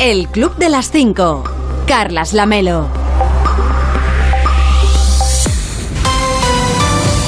[0.00, 1.42] El Club de las 5.
[1.88, 2.86] Carlas Lamelo.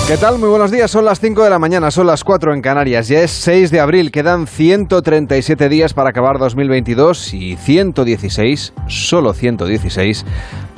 [0.07, 0.38] ¿Qué tal?
[0.38, 0.88] Muy buenos días.
[0.88, 3.09] Son las 5 de la mañana, son las 4 en Canarias.
[3.09, 4.12] Ya es 6 de abril.
[4.12, 10.24] Quedan 137 días para acabar 2022 y 116, solo 116,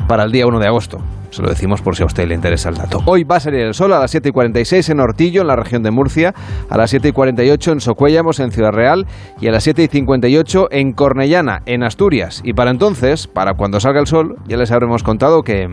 [0.06, 0.98] para el día 1 de agosto.
[1.30, 3.00] Se lo decimos por si a usted le interesa el dato.
[3.06, 5.56] Hoy va a salir el sol a las 7 y 46 en Hortillo, en la
[5.56, 6.34] región de Murcia,
[6.68, 9.06] a las 7 y 48 en Socuéllamos, en Ciudad Real,
[9.40, 12.42] y a las 7 y 58 en Cornellana, en Asturias.
[12.44, 15.70] Y para entonces, para cuando salga el sol, ya les habremos contado que...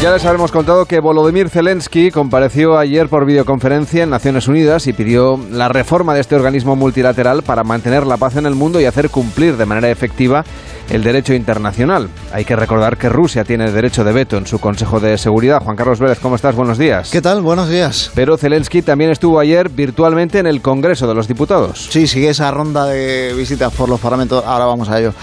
[0.00, 4.94] Ya les habremos contado que Volodymyr Zelensky compareció ayer por videoconferencia en Naciones Unidas y
[4.94, 8.86] pidió la reforma de este organismo multilateral para mantener la paz en el mundo y
[8.86, 10.42] hacer cumplir de manera efectiva
[10.90, 12.08] el derecho internacional.
[12.32, 15.62] Hay que recordar que Rusia tiene derecho de veto en su Consejo de Seguridad.
[15.62, 16.54] Juan Carlos Vélez, ¿cómo estás?
[16.54, 17.10] Buenos días.
[17.10, 17.40] ¿Qué tal?
[17.40, 18.10] Buenos días.
[18.14, 21.88] Pero Zelensky también estuvo ayer virtualmente en el Congreso de los Diputados.
[21.90, 25.14] Sí, sigue esa ronda de visitas por los parlamentos, ahora vamos a ello,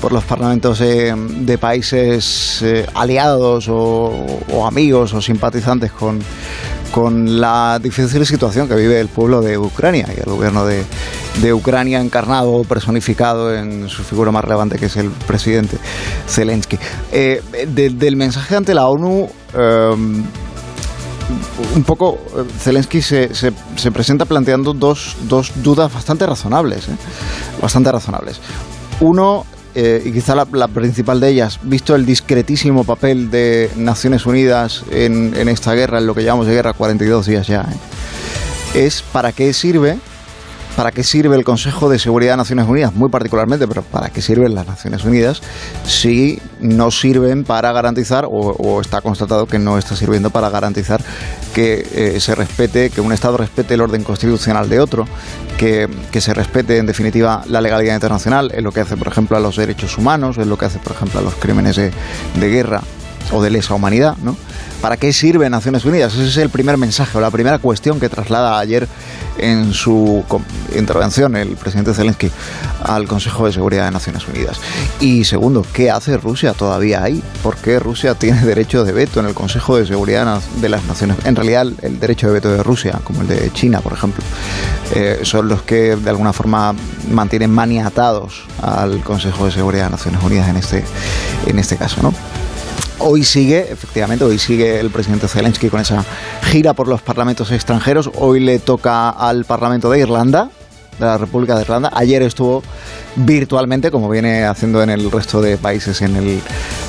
[0.00, 4.12] por los parlamentos eh, de países eh, aliados o,
[4.52, 6.20] o amigos o simpatizantes con,
[6.94, 10.84] con la difícil situación que vive el pueblo de Ucrania y el gobierno de,
[11.52, 15.76] Ucrania encarnado, personificado en su figura más relevante que es el presidente
[16.28, 16.78] Zelensky.
[17.10, 19.28] Eh, de- del mensaje ante la ONU...
[19.54, 19.96] eh,
[21.74, 25.16] un poco eh, Zelensky se, se- se presenta planteando dos,
[25.56, 26.84] dudas bastante razonables,
[27.60, 28.38] bastante razonables.
[29.00, 34.84] Uno, eh, y quizá la, principal de ellas, visto el discretísimo papel de Naciones Unidas
[34.90, 38.86] en, en esta guerra, en lo que llamamos de guerra 42 días ya, ¿eh?
[38.86, 39.98] es para qué sirve
[40.76, 42.92] ¿Para qué sirve el Consejo de Seguridad de Naciones Unidas?
[42.92, 45.40] Muy particularmente, pero ¿para qué sirven las Naciones Unidas
[45.84, 51.00] si no sirven para garantizar, o, está constatado que no está sirviendo para garantizar
[51.54, 55.04] que eh, se respete, que un Estado respete el orden constitucional de otro,
[55.58, 59.36] que, que se respete en definitiva la legalidad internacional, es lo que hace por ejemplo
[59.36, 61.92] a los derechos humanos, es lo que hace por ejemplo a los crímenes de,
[62.40, 62.82] de guerra
[63.32, 64.36] o de lesa humanidad, ¿no?
[64.80, 66.12] ¿Para qué sirve Naciones Unidas?
[66.12, 68.86] Ese es el primer mensaje o la primera cuestión que traslada ayer
[69.38, 70.24] en su
[70.76, 72.30] intervención el presidente Zelensky
[72.82, 74.60] al Consejo de Seguridad de Naciones Unidas.
[75.00, 77.22] Y segundo, ¿qué hace Rusia todavía ahí?
[77.42, 81.16] ¿Por qué Rusia tiene derecho de veto en el Consejo de Seguridad de las Naciones
[81.24, 84.22] En realidad, el derecho de veto de Rusia, como el de China, por ejemplo,
[84.94, 86.74] eh, son los que de alguna forma
[87.10, 90.84] mantienen maniatados al Consejo de Seguridad de Naciones Unidas en este,
[91.46, 92.12] en este caso, ¿no?
[92.98, 96.04] Hoy sigue, efectivamente, hoy sigue el presidente Zelensky con esa
[96.42, 98.10] gira por los parlamentos extranjeros.
[98.14, 100.50] Hoy le toca al Parlamento de Irlanda,
[100.98, 101.90] de la República de Irlanda.
[101.92, 102.62] Ayer estuvo
[103.16, 106.40] virtualmente, como viene haciendo en el resto de países, en el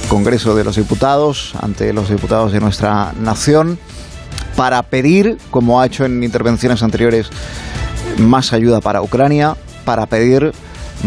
[0.08, 3.80] Congreso de los Diputados, ante los diputados de nuestra nación,
[4.56, 7.30] para pedir, como ha hecho en intervenciones anteriores,
[8.18, 10.54] más ayuda para Ucrania, para pedir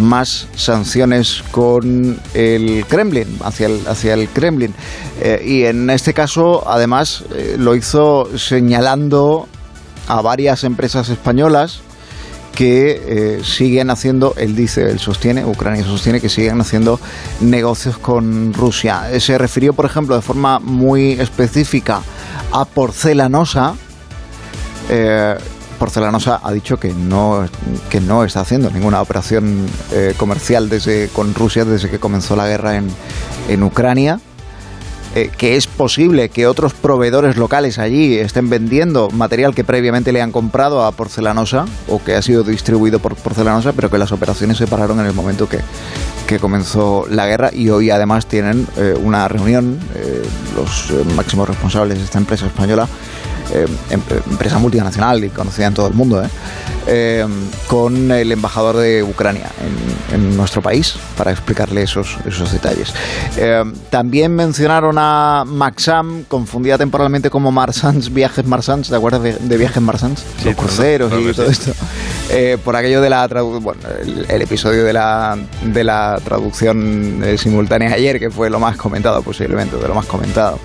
[0.00, 4.74] más sanciones con el Kremlin, hacia el, hacia el Kremlin.
[5.20, 9.48] Eh, y en este caso, además, eh, lo hizo señalando
[10.06, 11.80] a varias empresas españolas
[12.54, 16.98] que eh, siguen haciendo, él dice, él sostiene, Ucrania sostiene que siguen haciendo
[17.40, 19.04] negocios con Rusia.
[19.20, 22.00] Se refirió, por ejemplo, de forma muy específica
[22.50, 23.74] a Porcelanosa.
[25.78, 27.48] Porcelanosa ha dicho que no,
[27.88, 32.46] que no está haciendo ninguna operación eh, comercial desde, con Rusia desde que comenzó la
[32.46, 32.88] guerra en,
[33.48, 34.20] en Ucrania.
[35.14, 40.20] Eh, que es posible que otros proveedores locales allí estén vendiendo material que previamente le
[40.20, 44.58] han comprado a Porcelanosa o que ha sido distribuido por Porcelanosa, pero que las operaciones
[44.58, 45.60] se pararon en el momento que,
[46.26, 49.78] que comenzó la guerra y hoy además tienen eh, una reunión
[50.54, 52.86] los máximos responsables de esta empresa española,
[53.52, 54.00] eh, em-
[54.30, 56.28] empresa multinacional y conocida en todo el mundo, ¿eh?
[56.90, 57.26] Eh,
[57.66, 59.50] con el embajador de Ucrania
[60.10, 62.94] en, en nuestro país para explicarle esos, esos detalles.
[63.36, 69.56] Eh, también mencionaron a Maxam, confundida temporalmente como Marsans, Viajes Marsans, ¿te acuerdas de, de
[69.58, 70.24] Viajes Marsans?
[70.42, 71.72] Sí, Los cruceros y todo esto.
[72.30, 77.92] Eh, por aquello de la bueno, el, el episodio de la, de la traducción simultánea
[77.92, 80.58] ayer, que fue lo más comentado posiblemente, de lo más comentado.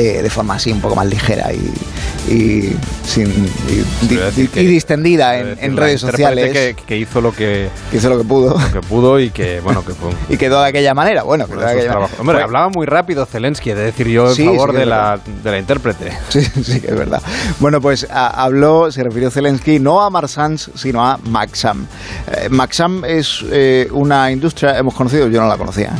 [0.00, 3.26] Eh, de forma así un poco más ligera y, y, sin,
[3.68, 8.56] y, distendida en, redes sociales, Que, que hizo lo que, que hizo lo que pudo
[8.56, 11.24] lo que pudo y que, bueno, que fue un- y quedó de aquella manera.
[11.24, 12.10] Bueno, quedó de aquella manera.
[12.20, 15.50] Hombre, hablaba muy rápido Zelensky, de decir yo en Sí, favor sí de, la, de
[15.50, 16.12] la intérprete.
[16.28, 17.20] Sí, sí, que es verdad.
[17.58, 21.86] Bueno, pues a- habló, se refirió Zelensky no a Marsans, sino a Maxam.
[22.30, 25.90] Eh, Maxam es eh, una industria, hemos conocido, yo no la conocía,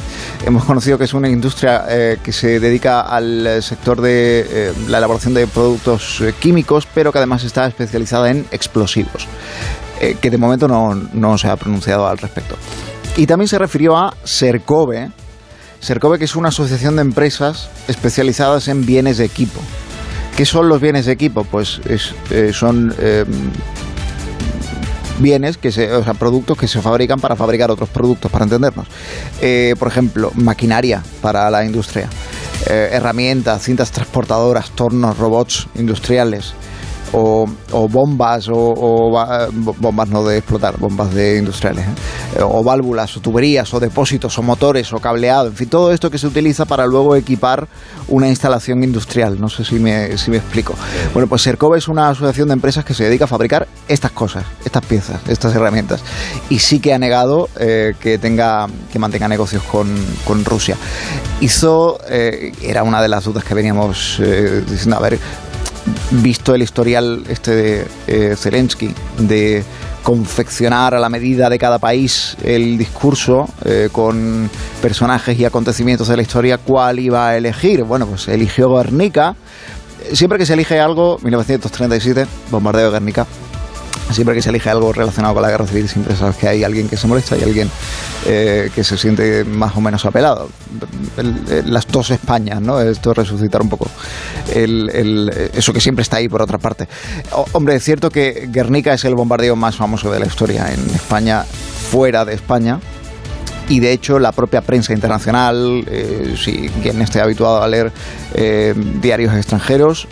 [0.46, 1.84] hemos conocido que es una industria
[2.22, 7.18] que se dedica al sector de eh, la elaboración de productos eh, químicos, pero que
[7.18, 9.26] además está especializada en explosivos,
[10.20, 12.56] que de momento no, no, se ha pronunciado al respecto.
[13.16, 15.10] Y también se refirió a Sercove,
[15.80, 19.60] Sercove que es una asociación de empresas especializadas en bienes de equipo.
[20.36, 21.42] ¿Qué son los bienes de equipo?
[21.42, 21.80] Pues
[22.52, 22.94] son
[25.18, 28.86] bienes, que se, o sea, productos que se fabrican para fabricar otros productos, para entendernos.
[29.40, 32.08] Eh, por ejemplo, maquinaria para la industria,
[32.68, 36.54] eh, herramientas, cintas transportadoras, tornos, robots industriales,
[37.12, 37.46] o,
[37.88, 39.10] bombas o,
[39.78, 42.42] bombas no de explotar, bombas de industriales, ¿eh?
[42.42, 46.18] o válvulas o tuberías o depósitos o motores o cableado, en fin, todo esto que
[46.18, 47.68] se utiliza para luego equipar
[48.08, 49.40] una instalación industrial.
[49.40, 50.74] No sé si me, si me explico.
[51.12, 54.44] Bueno, pues Sercova es una asociación de empresas que se dedica a fabricar estas cosas,
[54.64, 56.02] estas piezas, estas herramientas.
[56.48, 59.88] Y sí que ha negado eh, que tenga que mantenga negocios con,
[60.24, 60.76] con Rusia.
[61.40, 64.20] Hizo, eh, era una de las dudas que veníamos
[64.68, 65.18] diciendo, a ver,
[66.10, 69.62] visto el historial este de eh, Zelensky de
[70.02, 74.48] confeccionar a la medida de cada país el discurso eh, con
[74.80, 77.82] personajes y acontecimientos de la historia, ¿cuál iba a elegir?
[77.82, 79.36] Bueno, pues eligió Guernica.
[80.12, 83.26] Siempre que se elige algo, 1937, bombardeo de Guernica,
[84.10, 86.88] siempre que se elige algo relacionado con la guerra civil, siempre sabes que hay alguien
[86.88, 87.70] que se molesta y alguien
[88.26, 90.48] eh, que se siente más o menos apelado.
[91.66, 92.80] las dos Españas, ¿no?
[92.80, 93.86] Esto resucitar un poco
[94.48, 96.88] eso que siempre está ahí por otra parte.
[97.52, 101.44] hombre, es cierto que Guernica es el bombardeo más famoso de la historia en España,
[101.90, 102.80] fuera de España
[103.68, 107.92] y de hecho la propia prensa internacional, eh, si quien esté habituado a leer
[108.34, 110.08] eh, diarios extranjeros,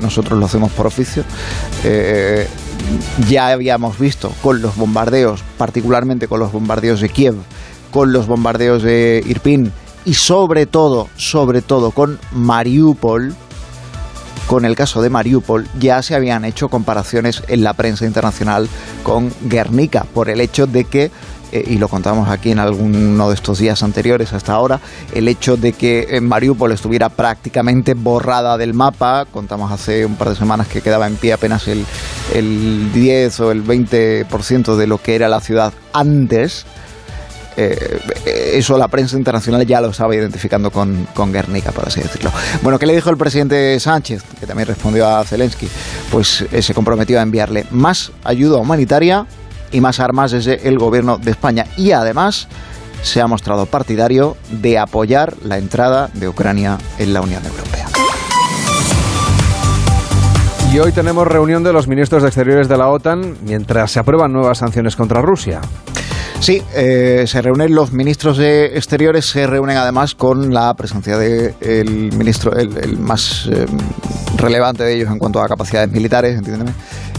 [0.00, 1.24] nosotros lo hacemos por oficio,
[3.28, 7.34] ya habíamos visto con los bombardeos, particularmente con los bombardeos de Kiev,
[7.90, 9.72] con los bombardeos de Irpin
[10.04, 13.34] y sobre todo, sobre todo con Mariupol,
[14.46, 18.68] con el caso de Mariupol, ya se habían hecho comparaciones en la prensa internacional
[19.02, 21.10] con Guernica, por el hecho de que
[21.54, 24.80] eh, y lo contamos aquí en alguno de estos días anteriores hasta ahora,
[25.14, 30.34] el hecho de que Mariupol estuviera prácticamente borrada del mapa, contamos hace un par de
[30.34, 31.86] semanas que quedaba en pie apenas el,
[32.34, 36.66] el 10 o el 20% de lo que era la ciudad antes,
[37.56, 38.00] eh,
[38.54, 42.32] eso la prensa internacional ya lo estaba identificando con, con, Guernica, por así decirlo.
[42.62, 44.22] Bueno, ¿qué le dijo el presidente Sánchez?
[44.40, 45.68] Que también respondió a Zelensky.
[46.10, 49.26] Pues eh, se comprometió a enviarle más ayuda humanitaria
[49.74, 51.66] y más armas desde el gobierno de España.
[51.76, 52.48] Y además
[53.02, 57.88] se ha mostrado partidario de apoyar la entrada de Ucrania en la Unión Europea.
[60.72, 64.32] Y hoy tenemos reunión de los ministros de Exteriores de la OTAN mientras se aprueban
[64.32, 65.60] nuevas sanciones contra Rusia.
[66.40, 72.12] Sí, eh, se reúnen los ministros de Exteriores, se reúnen además con la presencia del
[72.16, 73.66] ministro, el, más eh,
[74.36, 76.72] relevante de ellos en cuanto a capacidades militares, entiéndeme,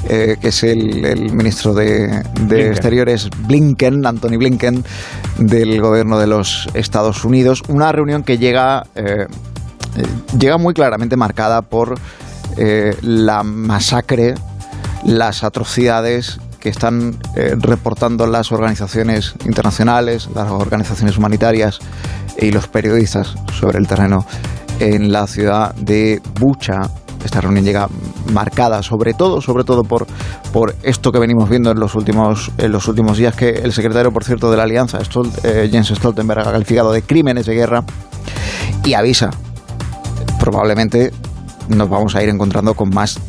[0.08, 4.84] eh, que es el, ministro de, Exteriores Blinken, Anthony Blinken,
[5.40, 7.64] del gobierno de los Estados Unidos.
[7.70, 9.26] Una reunión que llega, eh,
[9.98, 10.04] eh,
[10.38, 11.96] llega muy claramente marcada por
[13.02, 14.36] la masacre,
[15.04, 17.18] las atrocidades que están
[17.58, 21.80] reportando las organizaciones internacionales, las organizaciones humanitarias
[22.38, 24.26] y los periodistas sobre el terreno
[24.80, 26.90] en la ciudad de Bucha,
[27.26, 27.90] esta reunión llega
[28.32, 30.08] marcada sobre todo, sobre todo por,
[30.54, 34.12] por esto que venimos viendo en los últimos, en los últimos días, que el secretario,
[34.12, 35.00] por cierto, de la Alianza,
[35.44, 37.84] eh, Jens Stoltenberg, ha calificado de crímenes de guerra
[38.84, 39.32] y avisa,
[40.40, 41.12] probablemente
[41.70, 43.20] nos vamos a ir encontrando con más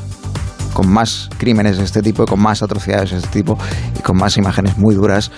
[0.74, 3.56] con más crímenes de este tipo y con más atrocidades de este tipo
[3.98, 5.30] y con más imágenes muy duras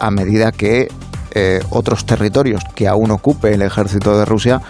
[0.00, 0.88] a medida que
[1.34, 4.60] eh, otros territorios que aún ocupe el ejército de Rusia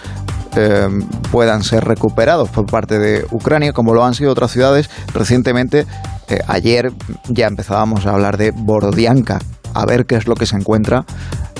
[0.55, 0.87] eh,
[1.31, 4.89] puedan ser recuperados por parte de Ucrania, como lo han sido otras ciudades.
[5.13, 5.85] Recientemente,
[6.27, 6.91] eh, ayer
[7.27, 9.39] ya empezábamos a hablar de Borodianka,
[9.73, 11.05] a ver qué es lo que se encuentra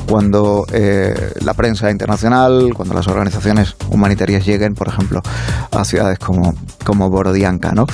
[0.07, 5.21] cuando eh, la prensa internacional, cuando las organizaciones humanitarias lleguen, por ejemplo,
[5.71, 7.71] a ciudades como, como Borodianka.
[7.71, 7.87] ¿no?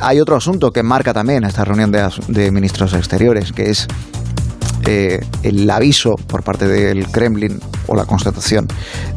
[0.00, 3.88] hay otro asunto que marca también esta reunión de, de ministros exteriores, que es
[4.86, 8.68] eh, el aviso por parte del Kremlin o la constatación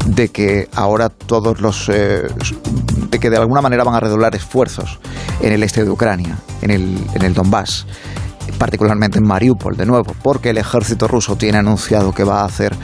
[0.06, 2.28] de que ahora todos los eh,
[3.10, 5.00] de que de alguna manera van a redoblar esfuerzos
[5.42, 7.86] en el este de Ucrania, en el, en el Donbass
[8.58, 12.76] particularmente en Mariupol, de nuevo, porque el ejército ruso tiene anunciado que va a hacer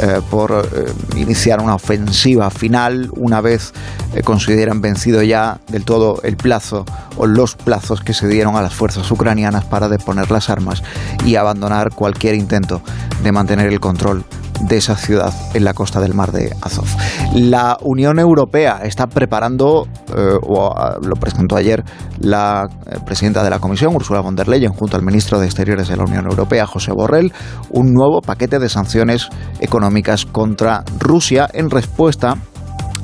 [0.00, 3.72] eh, por eh, iniciar una ofensiva final una vez
[4.14, 6.84] eh, consideran vencido ya del todo el plazo
[7.16, 10.82] o los plazos que se dieron a las fuerzas ucranianas para deponer las armas
[11.24, 12.80] y abandonar cualquier intento
[13.22, 14.24] de mantener el control
[14.60, 16.86] de esa ciudad en la costa del mar de Azov.
[17.34, 19.86] La Unión Europea está preparando,
[20.16, 21.84] eh, o ah, lo presentó ayer
[22.20, 25.88] la eh, presidenta de la Comisión, Ursula von der Leyen, junto al ministro de Exteriores
[25.88, 27.32] de la Unión Europea, José Borrell,
[27.70, 29.28] un nuevo paquete de sanciones
[29.60, 32.36] económicas contra Rusia en respuesta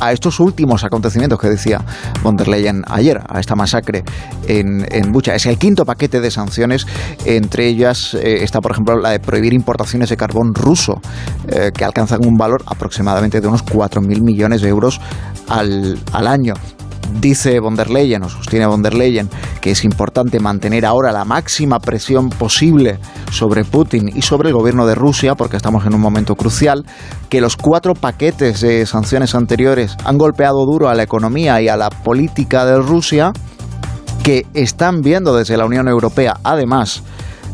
[0.00, 1.84] a estos últimos acontecimientos que decía
[2.22, 4.04] von der Leyen ayer, a esta masacre
[4.48, 5.34] en, en Bucha.
[5.34, 6.86] Es el quinto paquete de sanciones,
[7.24, 11.00] entre ellas eh, está, por ejemplo, la de prohibir importaciones de carbón ruso,
[11.48, 15.00] eh, que alcanzan un valor aproximadamente de unos 4.000 millones de euros
[15.48, 16.54] al, al año
[17.20, 19.28] dice von der Leyen o sostiene von der Leyen
[19.60, 22.98] que es importante mantener ahora la máxima presión posible
[23.30, 26.84] sobre Putin y sobre el gobierno de Rusia, porque estamos en un momento crucial,
[27.28, 31.76] que los cuatro paquetes de sanciones anteriores han golpeado duro a la economía y a
[31.76, 33.32] la política de Rusia,
[34.22, 37.02] que están viendo desde la Unión Europea, además,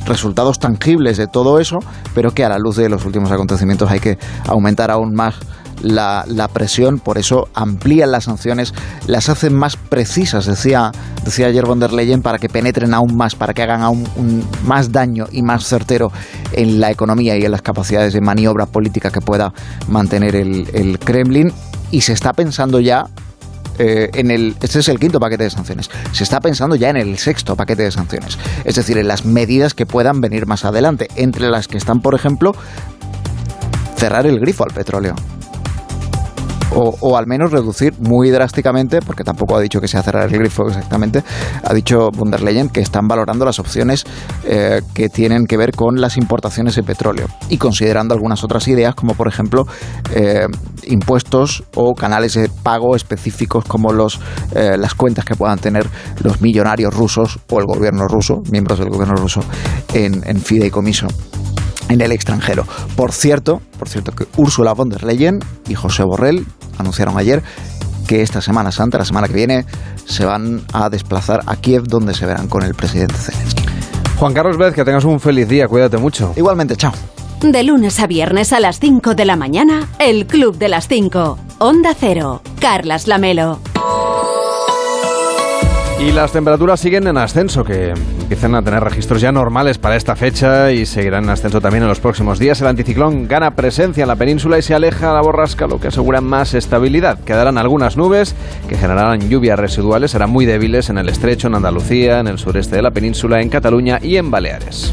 [0.06, 1.78] resultados tangibles de todo eso,
[2.14, 5.36] pero que a la luz de los últimos acontecimientos hay que aumentar aún más
[5.82, 8.74] la, presión, por eso amplían las sanciones,
[9.06, 10.92] las hacen más precisas, decía,
[11.24, 14.06] decía ayer von der Leyen, para que penetren aún más, para que hagan aún
[14.64, 16.12] más daño y más certero
[16.52, 19.52] en la economía y en las capacidades de maniobra política que pueda
[19.88, 21.52] mantener el, Kremlin.
[21.90, 23.06] Y se está pensando ya
[23.78, 24.56] eh, en el.
[24.62, 25.90] Este es el quinto paquete de sanciones.
[26.12, 28.38] Se está pensando ya en el sexto paquete de sanciones.
[28.64, 31.08] Es decir, en las medidas que puedan venir más adelante.
[31.16, 32.54] Entre las que están, por ejemplo,
[33.96, 35.16] cerrar el grifo al petróleo
[36.72, 40.68] o, al menos reducir muy drásticamente, porque tampoco ha dicho que sea cerrar el grifo
[40.68, 41.22] exactamente,
[41.64, 44.04] ha dicho von der Leyen que están valorando las opciones
[44.44, 48.94] eh, que tienen que ver con las importaciones de petróleo y considerando algunas otras ideas,
[48.94, 49.66] como por ejemplo
[50.14, 50.46] eh,
[50.84, 54.20] impuestos o canales de pago específicos como los,
[54.54, 55.86] eh, las cuentas que puedan tener
[56.22, 59.40] los millonarios rusos o el gobierno ruso, miembros del gobierno ruso,
[59.92, 61.08] en, en fideicomiso
[61.90, 62.64] en el extranjero.
[62.96, 66.46] Por cierto, por cierto que Ursula von der Leyen y José Borrell
[66.78, 67.42] anunciaron ayer
[68.06, 69.66] que esta Semana Santa, la semana que viene,
[70.06, 73.64] se van a desplazar a Kiev donde se verán con el presidente Zelensky.
[74.18, 76.32] Juan Carlos Vez, que tengas un feliz día, cuídate mucho.
[76.36, 76.92] Igualmente, chao.
[77.40, 81.38] De lunes a viernes a las 5 de la mañana, el Club de las 5.
[81.58, 82.42] Onda Cero.
[82.60, 83.60] Carlas Lamelo.
[86.00, 90.16] Y las temperaturas siguen en ascenso, que empiezan a tener registros ya normales para esta
[90.16, 92.58] fecha y seguirán en ascenso también en los próximos días.
[92.62, 95.88] El anticiclón gana presencia en la península y se aleja a la borrasca, lo que
[95.88, 97.18] asegura más estabilidad.
[97.20, 98.34] Quedarán algunas nubes
[98.66, 102.76] que generarán lluvias residuales, serán muy débiles en el estrecho, en Andalucía, en el sureste
[102.76, 104.90] de la península, en Cataluña y en Baleares.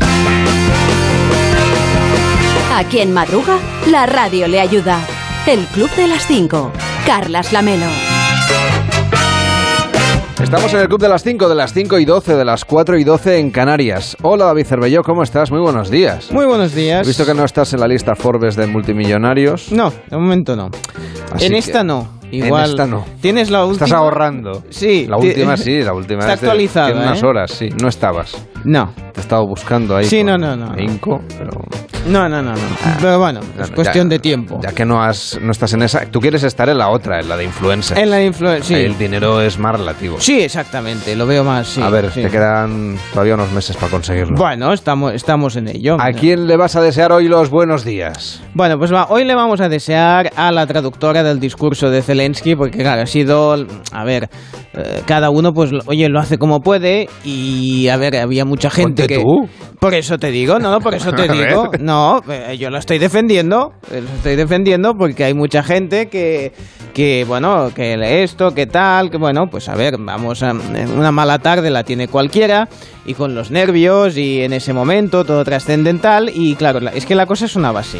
[2.75, 3.57] Aquí en Madruga,
[3.89, 4.99] la radio le ayuda.
[5.47, 6.71] El Club de las 5.
[7.05, 8.16] Carlas Lamelo.
[10.41, 12.99] Estamos en el club de las 5, de las 5 y 12, de las 4
[12.99, 14.15] y 12 en Canarias.
[14.21, 15.51] Hola David Cervelló, ¿cómo estás?
[15.51, 16.31] Muy buenos días.
[16.31, 17.05] Muy buenos días.
[17.05, 19.71] He visto que no estás en la lista Forbes de multimillonarios.
[19.71, 20.69] No, de momento no.
[21.39, 22.19] en esta no.
[22.31, 22.65] Igual.
[22.65, 23.05] En esta no.
[23.19, 23.85] Tienes la última.
[23.85, 24.63] Estás ahorrando.
[24.69, 25.07] Sí.
[25.07, 26.19] La última sí, la última.
[26.19, 26.91] Está actualizada.
[26.91, 27.25] En unas ¿eh?
[27.25, 27.69] horas, sí.
[27.81, 28.37] No estabas.
[28.63, 28.93] No.
[29.13, 30.05] Te he estado buscando ahí.
[30.05, 30.79] Sí, no, no, no.
[30.79, 31.51] Inco, pero.
[32.07, 32.77] No, no, no, no.
[33.01, 34.59] Pero bueno, es cuestión de tiempo.
[34.63, 36.05] Ya que no, has, no estás en esa.
[36.05, 37.97] Tú quieres estar en la otra, en la de influencer.
[37.97, 38.85] En la de influencer, sí.
[38.85, 40.17] El dinero es más relativo.
[40.19, 41.15] Sí, exactamente.
[41.15, 41.81] Lo veo más, sí.
[41.81, 42.21] A ver, sí.
[42.21, 44.37] te quedan todavía unos meses para conseguirlo.
[44.37, 45.97] Bueno, estamos, estamos en ello.
[45.99, 48.41] ¿A quién le vas a desear hoy los buenos días?
[48.53, 52.55] Bueno, pues va, hoy le vamos a desear a la traductora del discurso de Zelensky,
[52.55, 53.55] porque claro, ha sido,
[53.91, 54.29] a ver,
[54.73, 59.03] eh, cada uno pues, oye, lo hace como puede y, a ver, había mucha gente
[59.03, 59.21] Ponte que...
[59.21, 59.49] tú.
[59.79, 61.96] Por eso te digo, no, no, por eso te digo, no,
[62.29, 66.51] eh, yo lo estoy defendiendo, eh, lo estoy defendiendo porque hay mucha gente que,
[66.93, 71.11] que bueno, que lee esto, que tal, que bueno, pues a ver, vamos a, una
[71.11, 72.67] mala tarde la tiene cualquiera
[73.05, 77.15] y con los nervios y en ese momento todo trascendental y claro, la- es que
[77.15, 77.99] la cosa es una base.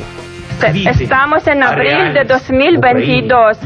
[1.03, 3.59] Estamos en abril de 2022,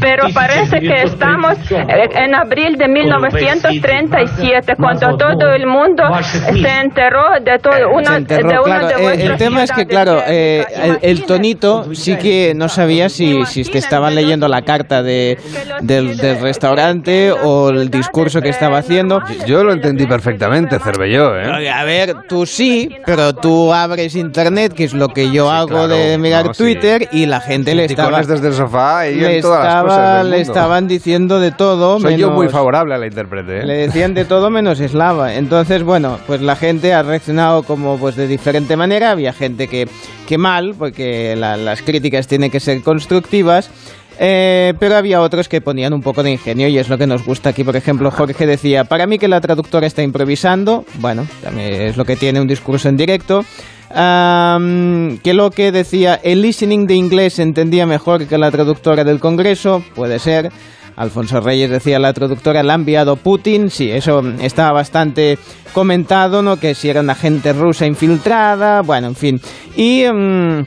[0.00, 7.24] pero parece que estamos eh, en abril de 1937, cuando todo el mundo se enteró
[7.42, 7.74] de todo.
[7.92, 8.86] Una, Se enterró, de claro.
[8.88, 13.08] de Eh, el tema es que, claro, eh, el, el tonito sí que no sabía
[13.08, 15.38] si, si te estaban leyendo la carta de,
[15.80, 19.20] del, del restaurante o el discurso que estaba haciendo.
[19.46, 21.70] Yo lo entendí perfectamente, Cervelló, ¿eh?
[21.70, 25.88] A ver, tú sí, pero tú abres internet, que es lo que yo hago claro.
[25.88, 26.62] de mirar No, sí.
[26.62, 29.88] Twitter, y la gente le estaba, desde el sofá y le, en todas las estaba-
[29.88, 30.52] cosas del le mundo.
[30.52, 32.00] estaban diciendo de todo.
[32.00, 33.64] Soy yo menos- muy favorable a la intérprete, ¿eh?
[33.66, 35.34] Le decían de todo menos eslava.
[35.34, 39.10] Entonces, bueno, pues la gente ha reaccionado como pues de diferente manera.
[39.10, 39.88] Había gente que,
[40.28, 43.70] que mal, porque la- las críticas tienen que ser constructivas.
[44.18, 47.22] Eh, pero había otros que ponían un poco de ingenio y es lo que nos
[47.26, 47.64] gusta aquí.
[47.64, 52.06] Por ejemplo, Jorge decía, para mí que la traductora está improvisando, bueno, también es lo
[52.06, 53.44] que tiene un discurso en directo.
[53.90, 59.82] Que lo que decía, el listening de inglés entendía mejor que la traductora del Congreso,
[59.94, 60.50] puede ser.
[60.96, 65.38] Alfonso Reyes decía, la traductora la ha enviado Putin, sí, eso estaba bastante
[65.74, 66.56] comentado, ¿no?
[66.56, 69.40] Que si era una agente rusa infiltrada, bueno, en fin.
[69.76, 70.04] Y...
[70.04, 70.64] Mm,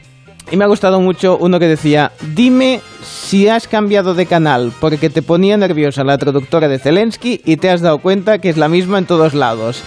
[0.51, 5.10] y me ha gustado mucho uno que decía, dime si has cambiado de canal porque
[5.10, 8.70] te ponía nerviosa la traductora de Zelensky y te has dado cuenta que es la
[8.70, 9.82] misma en todos lados.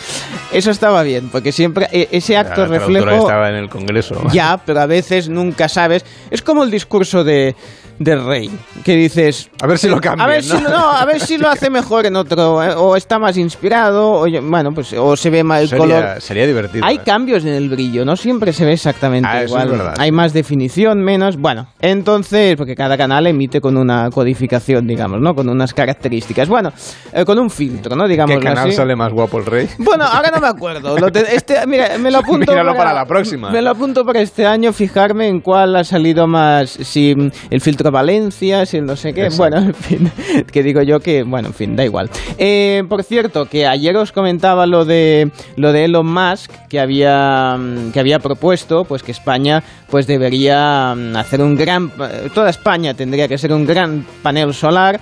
[0.52, 3.10] Eso estaba bien, porque siempre e, ese acto la reflejo...
[3.10, 4.22] estaba en el Congreso.
[4.32, 6.04] Ya, pero a veces nunca sabes.
[6.30, 7.54] Es como el discurso de
[7.98, 8.50] del rey,
[8.84, 9.50] que dices...
[9.60, 12.06] A ver si lo cambia, a ver Si, no, a ver si lo hace mejor
[12.06, 15.78] en otro, eh, o está más inspirado, o, bueno, pues, o se ve más el
[15.78, 16.20] color.
[16.20, 16.84] Sería divertido.
[16.84, 17.00] Hay ¿eh?
[17.04, 19.94] cambios en el brillo, no siempre se ve exactamente ah, igual.
[19.98, 25.34] Hay más definición, menos, bueno, entonces, porque cada canal emite con una codificación, digamos, ¿no?
[25.34, 26.72] Con unas características, bueno,
[27.12, 28.06] eh, con un filtro, ¿no?
[28.06, 29.68] Digamos ¿Qué canal sale más guapo el rey?
[29.78, 30.96] Bueno, ahora no me acuerdo.
[31.28, 33.50] este, mira, me lo apunto para, para, la próxima.
[33.50, 37.16] Me lo apunto para este año, fijarme en cuál ha salido más, si
[37.50, 39.30] el filtro Valencia, si no sé qué.
[39.36, 40.12] Bueno, en fin,
[40.52, 42.08] que digo yo que, bueno, en fin, da igual.
[42.38, 47.58] Eh, por cierto, que ayer os comentaba lo de lo de Elon Musk que había
[47.92, 51.90] que había propuesto, pues que España pues debería mm, hacer un gran
[52.32, 55.00] toda España tendría que ser un gran panel solar.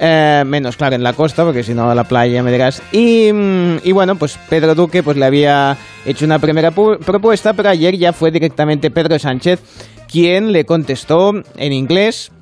[0.00, 2.80] Eh, menos claro en la costa, porque si no la playa me dirás.
[2.92, 5.76] Y, mm, y, bueno, pues Pedro Duque pues le había
[6.06, 9.60] hecho una primera propuesta, pero ayer ya fue directamente Pedro Sánchez
[10.08, 12.32] quien le contestó en inglés,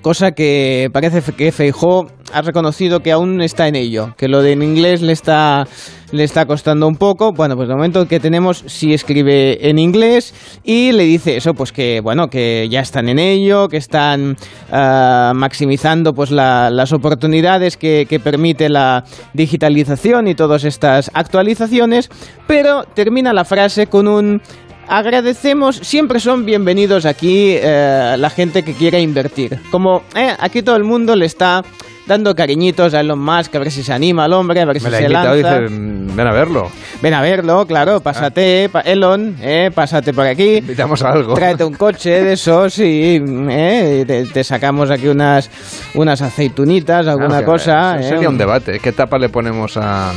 [0.00, 4.52] cosa que parece que Feijó ha reconocido que aún está en ello, que lo de
[4.52, 5.66] en inglés le está
[6.12, 7.32] le está costando un poco.
[7.32, 11.72] Bueno, pues de momento que tenemos sí escribe en inglés y le dice eso, pues
[11.72, 14.36] que bueno, que ya están en ello, que están
[14.72, 19.04] ah, maximizando pues las oportunidades que permite la
[19.34, 22.10] digitalización y todas estas actualizaciones,
[22.46, 24.42] pero termina la frase con un
[24.90, 29.60] agradecemos, siempre son bienvenidos aquí eh, la gente que quiera invertir.
[29.70, 31.62] Como eh, aquí todo el mundo le está
[32.08, 34.90] dando cariñitos a Elon Musk, a ver si se anima al hombre, a ver si
[34.90, 35.34] se lanza.
[35.34, 36.68] Dice, ven a verlo.
[37.00, 40.56] Ven a verlo, claro, pásate, Elon, eh, pásate por aquí.
[40.56, 41.34] Invitamos a algo.
[41.34, 45.48] Tráete un coche de esos y eh, te, sacamos aquí unas,
[45.94, 48.02] unas aceitunitas, alguna cosa.
[48.02, 48.80] sería un debate.
[48.80, 50.12] ¿Qué tapa le ponemos a...?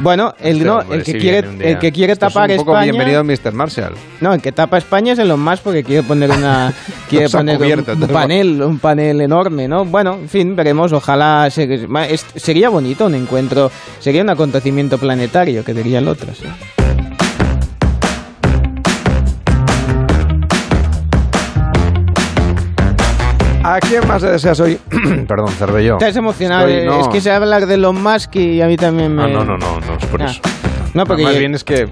[0.00, 3.52] Bueno, el, no, el, que quiere, el que quiere tapar es un poco bienvenido Mr.
[3.52, 3.94] Marshall.
[4.20, 6.72] No, el que tapa España es Elon Musk porque quiere poner una
[7.10, 9.84] quiere poner un, panel, un panel enorme, ¿no?
[9.84, 15.98] Bueno, en fin, veremos, ojalá sería bonito un encuentro, sería un acontecimiento planetario, que diría
[15.98, 16.32] el otro,
[23.70, 24.80] ¿A quién más le deseas hoy?
[25.28, 25.98] Perdón, Cervello.
[25.98, 26.66] Estás emocionado.
[26.68, 29.24] Es que se habla de Elon Musk y a mí también me...
[29.24, 30.24] Ah, no, no, no, no, es por ah.
[30.24, 30.40] eso.
[30.94, 31.86] No, porque más bien es que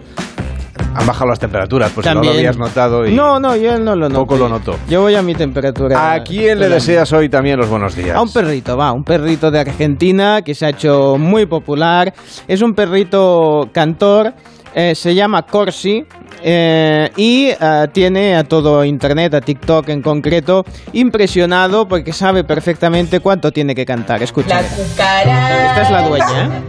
[0.94, 4.08] han bajado las temperaturas, pues no lo habías notado y No, no, yo no lo
[4.08, 4.20] noto.
[4.22, 4.78] Poco lo noto.
[4.88, 6.14] Yo voy a mi temperatura.
[6.14, 8.16] ¿A quién le deseas hoy también los buenos días?
[8.16, 12.14] A un perrito, va, un perrito de Argentina que se ha hecho muy popular.
[12.48, 14.32] Es un perrito cantor
[14.78, 16.04] eh, se llama Corsi
[16.48, 23.18] eh, y eh, tiene a todo Internet, a TikTok en concreto, impresionado porque sabe perfectamente
[23.18, 24.22] cuánto tiene que cantar.
[24.22, 24.60] Escucha.
[24.60, 26.62] Esta es la dueña.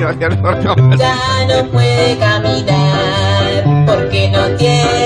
[0.98, 4.99] ya no puede caminar porque no tiene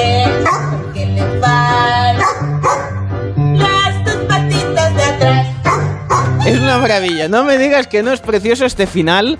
[6.95, 7.29] maravilla.
[7.29, 9.39] No me digas que no es precioso este final.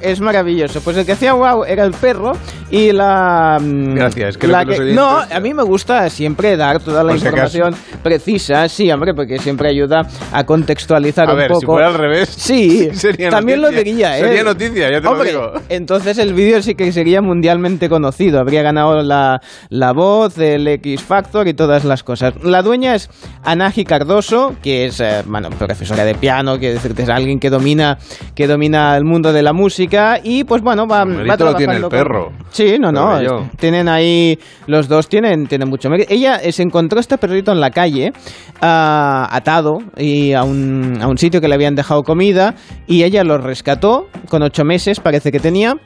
[0.00, 0.80] Es maravilloso.
[0.80, 2.32] Pues el que hacía wow era el perro
[2.70, 3.58] y la.
[3.60, 4.36] Mm, Gracias.
[4.36, 4.46] Que
[4.94, 8.68] no, a mí me gusta siempre dar toda la información precisa.
[8.68, 11.60] Sí, hombre, porque siempre ayuda a contextualizar a un ver, poco.
[11.60, 12.28] Si fuera al revés.
[12.50, 12.88] Sí,
[13.30, 14.22] también lo diría, ¿eh?
[14.22, 15.60] Sería noticia, ya te hombre, lo digo.
[15.68, 18.40] Entonces el vídeo sí que sería mundialmente conocido.
[18.40, 22.34] Habría ganado la, la voz, el X Factor y todas las cosas.
[22.42, 23.08] La dueña es
[23.44, 27.98] Anaji Cardoso, que es, eh, bueno, profesora de piano, que es alguien que domina,
[28.34, 31.88] que domina el mundo de la música y pues bueno, va, va trabajando tiene el
[31.88, 32.32] perro.
[32.50, 36.12] Sí, no, no, tienen ahí, los dos tienen, tienen mucho mérito.
[36.12, 38.12] Ella se encontró este perrito en la calle,
[38.60, 42.54] ah, atado y a un, a un sitio que le habían dejado comida
[42.86, 45.76] y ella lo rescató con ocho meses, parece que tenía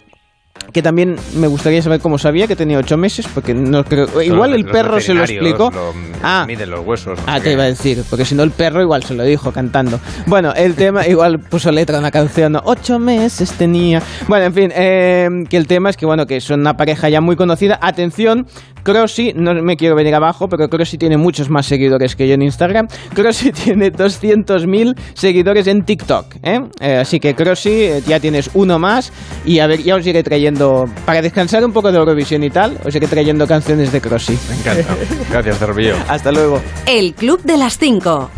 [0.73, 4.09] que también me gustaría saber cómo sabía que tenía ocho meses, porque no creo.
[4.23, 5.71] Igual el perro se lo explicó.
[6.23, 7.19] ah, miden los huesos.
[7.27, 10.01] ah, te iba a decir, porque si no el perro igual se lo dijo cantando.
[10.27, 14.03] Bueno, el tema igual puso letra en una canción, ocho meses tenía.
[14.27, 17.21] Bueno, en fin, eh, que el tema es que bueno, que son una pareja ya
[17.21, 17.79] muy conocida.
[17.81, 18.47] Atención,
[18.83, 22.43] Crossy, no me quiero venir abajo, pero Crossy tiene muchos más seguidores que yo en
[22.43, 22.89] Instagram.
[23.15, 26.61] Crossy tiene 200.000 seguidores en TikTok, ¿eh?
[26.81, 29.13] Eh, así que Crossy, ya tienes uno más
[29.45, 32.51] y a ver, ya os iré trayendo trayendo, para descansar un poco de Eurovisión y
[32.51, 34.39] tal, os iré trayendo canciones de Crossy.
[34.51, 34.95] Me encanta.
[35.31, 35.95] Gracias, Cervillo.
[36.07, 36.61] Hasta luego.
[36.87, 38.31] El Club de las 5.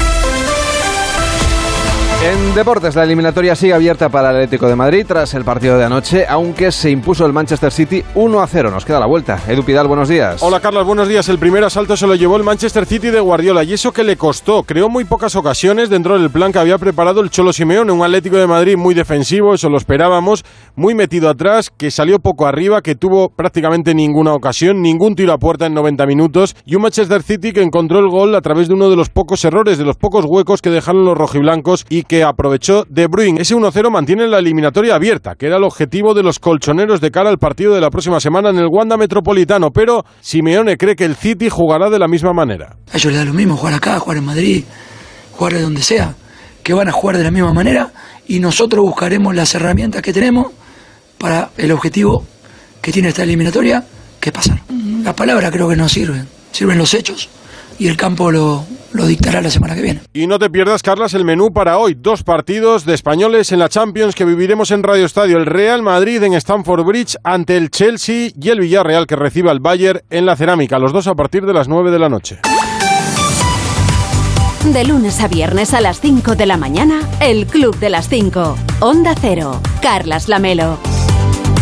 [2.25, 5.85] En deportes, la eliminatoria sigue abierta para el Atlético de Madrid tras el partido de
[5.85, 8.71] anoche, aunque se impuso el Manchester City 1 a 0.
[8.71, 9.39] Nos queda la vuelta.
[9.47, 10.43] Edu Pidal, buenos días.
[10.43, 11.29] Hola Carlos, buenos días.
[11.29, 14.17] El primer asalto se lo llevó el Manchester City de Guardiola y eso que le
[14.17, 14.63] costó.
[14.63, 18.39] Creó muy pocas ocasiones dentro del plan que había preparado el Cholo Simeone, un Atlético
[18.39, 20.43] de Madrid muy defensivo, eso lo esperábamos,
[20.75, 25.39] muy metido atrás, que salió poco arriba, que tuvo prácticamente ninguna ocasión, ningún tiro a
[25.39, 28.75] puerta en 90 minutos y un Manchester City que encontró el gol a través de
[28.75, 32.23] uno de los pocos errores, de los pocos huecos que dejaron los rojiblancos y que
[32.23, 33.41] aprovechó De Bruyne.
[33.41, 37.31] Ese 1-0 mantiene la eliminatoria abierta, que era el objetivo de los colchoneros de cara
[37.31, 41.17] al partido de la próxima semana en el Wanda Metropolitano, pero Simeone cree que el
[41.17, 42.77] City jugará de la misma manera.
[42.93, 44.65] A ellos les da lo mismo jugar acá, jugar en Madrid,
[45.33, 46.15] jugar de donde sea,
[46.63, 47.93] que van a jugar de la misma manera
[48.27, 50.49] y nosotros buscaremos las herramientas que tenemos
[51.19, 52.25] para el objetivo
[52.81, 53.85] que tiene esta eliminatoria,
[54.21, 54.61] que pasar.
[55.03, 57.29] Las palabras creo que no sirven, sirven los hechos
[57.79, 60.01] y el campo lo, lo dictará la semana que viene.
[60.13, 61.95] Y no te pierdas, Carlas, el menú para hoy.
[61.95, 65.39] Dos partidos de españoles en la Champions que viviremos en Radio Estadio.
[65.39, 69.61] El Real Madrid en Stamford Bridge ante el Chelsea y el Villarreal que reciba al
[69.61, 70.79] Bayern en la Cerámica.
[70.79, 72.39] Los dos a partir de las 9 de la noche.
[74.73, 78.57] De lunes a viernes a las 5 de la mañana, el Club de las 5.
[78.81, 79.61] Onda Cero.
[79.81, 80.96] Carlas Lamelo.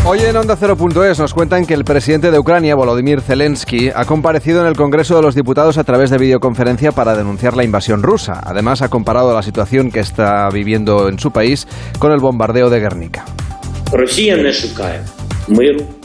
[0.06, 4.60] Hoy en Onda 0.es nos cuentan que el presidente de Ucrania, Volodymyr Zelensky, ha comparecido
[4.60, 8.40] en el Congreso de los Diputados a través de videoconferencia para denunciar la invasión rusa.
[8.44, 11.66] Además, ha comparado la situación que está viviendo en su país
[11.98, 13.24] con el bombardeo de Guernica.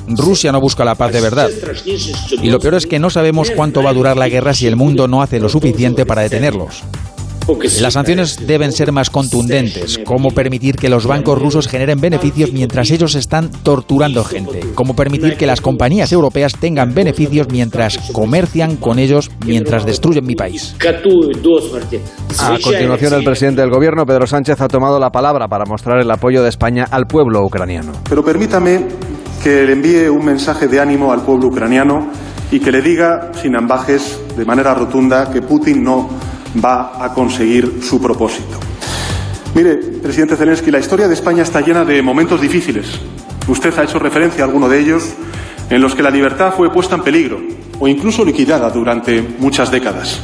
[0.07, 1.49] Rusia no busca la paz de verdad.
[2.41, 4.75] Y lo peor es que no sabemos cuánto va a durar la guerra si el
[4.75, 6.83] mundo no hace lo suficiente para detenerlos.
[7.81, 12.91] Las sanciones deben ser más contundentes, como permitir que los bancos rusos generen beneficios mientras
[12.91, 18.99] ellos están torturando gente, como permitir que las compañías europeas tengan beneficios mientras comercian con
[18.99, 20.75] ellos mientras destruyen mi país.
[22.39, 26.11] A continuación, el presidente del gobierno, Pedro Sánchez, ha tomado la palabra para mostrar el
[26.11, 27.93] apoyo de España al pueblo ucraniano.
[28.07, 28.85] Pero permítame
[29.43, 32.11] que le envíe un mensaje de ánimo al pueblo ucraniano
[32.51, 36.09] y que le diga, sin ambajes, de manera rotunda, que Putin no
[36.63, 38.59] va a conseguir su propósito.
[39.55, 42.99] Mire, presidente Zelensky, la historia de España está llena de momentos difíciles.
[43.47, 45.03] Usted ha hecho referencia a alguno de ellos
[45.69, 47.39] en los que la libertad fue puesta en peligro
[47.79, 50.21] o incluso liquidada durante muchas décadas.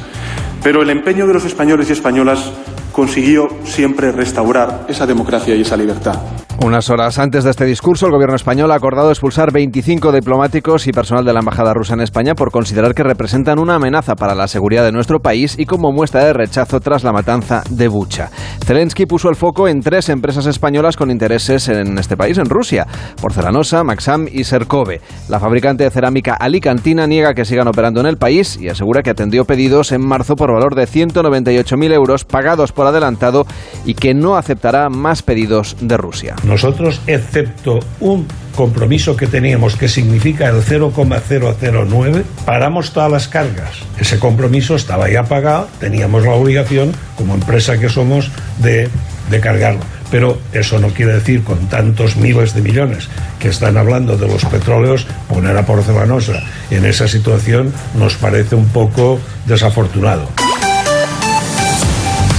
[0.62, 2.52] Pero el empeño de los españoles y españolas
[2.92, 6.20] consiguió siempre restaurar esa democracia y esa libertad.
[6.64, 10.92] Unas horas antes de este discurso, el gobierno español ha acordado expulsar 25 diplomáticos y
[10.92, 14.48] personal de la Embajada rusa en España por considerar que representan una amenaza para la
[14.48, 18.32] seguridad de nuestro país y como muestra de rechazo tras la matanza de Bucha.
[18.66, 22.88] Zelensky puso el foco en tres empresas españolas con intereses en este país, en Rusia,
[23.22, 25.02] Porcelanosa, Maxam y Serkove.
[25.30, 29.12] La fabricante de cerámica alicantina niega que sigan operando en el país y asegura que
[29.12, 33.46] atendió pedidos en marzo por valor de 198.000 euros pagados por adelantado
[33.86, 36.36] y que no aceptará más pedidos de Rusia.
[36.46, 43.72] Nosotros, excepto un compromiso que teníamos que significa el 0,009, paramos todas las cargas.
[44.00, 48.90] Ese compromiso estaba ya pagado, teníamos la obligación, como empresa que somos, de,
[49.30, 49.82] de cargarlo.
[50.12, 54.46] Pero eso no quiere decir, con tantos miles de millones que están hablando de los
[54.46, 60.30] petróleos, poner a porcelanosa en esa situación nos parece un poco desafortunado.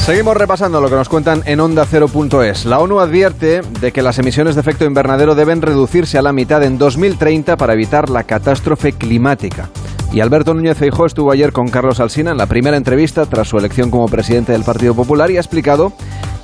[0.07, 2.65] Seguimos repasando lo que nos cuentan en Onda 0.es.
[2.65, 6.63] La ONU advierte de que las emisiones de efecto invernadero deben reducirse a la mitad
[6.63, 9.69] en 2030 para evitar la catástrofe climática.
[10.17, 13.59] Y Alberto Núñez Feijóo estuvo ayer con Carlos Alsina en la primera entrevista tras su
[13.59, 15.93] elección como presidente del Partido Popular y ha explicado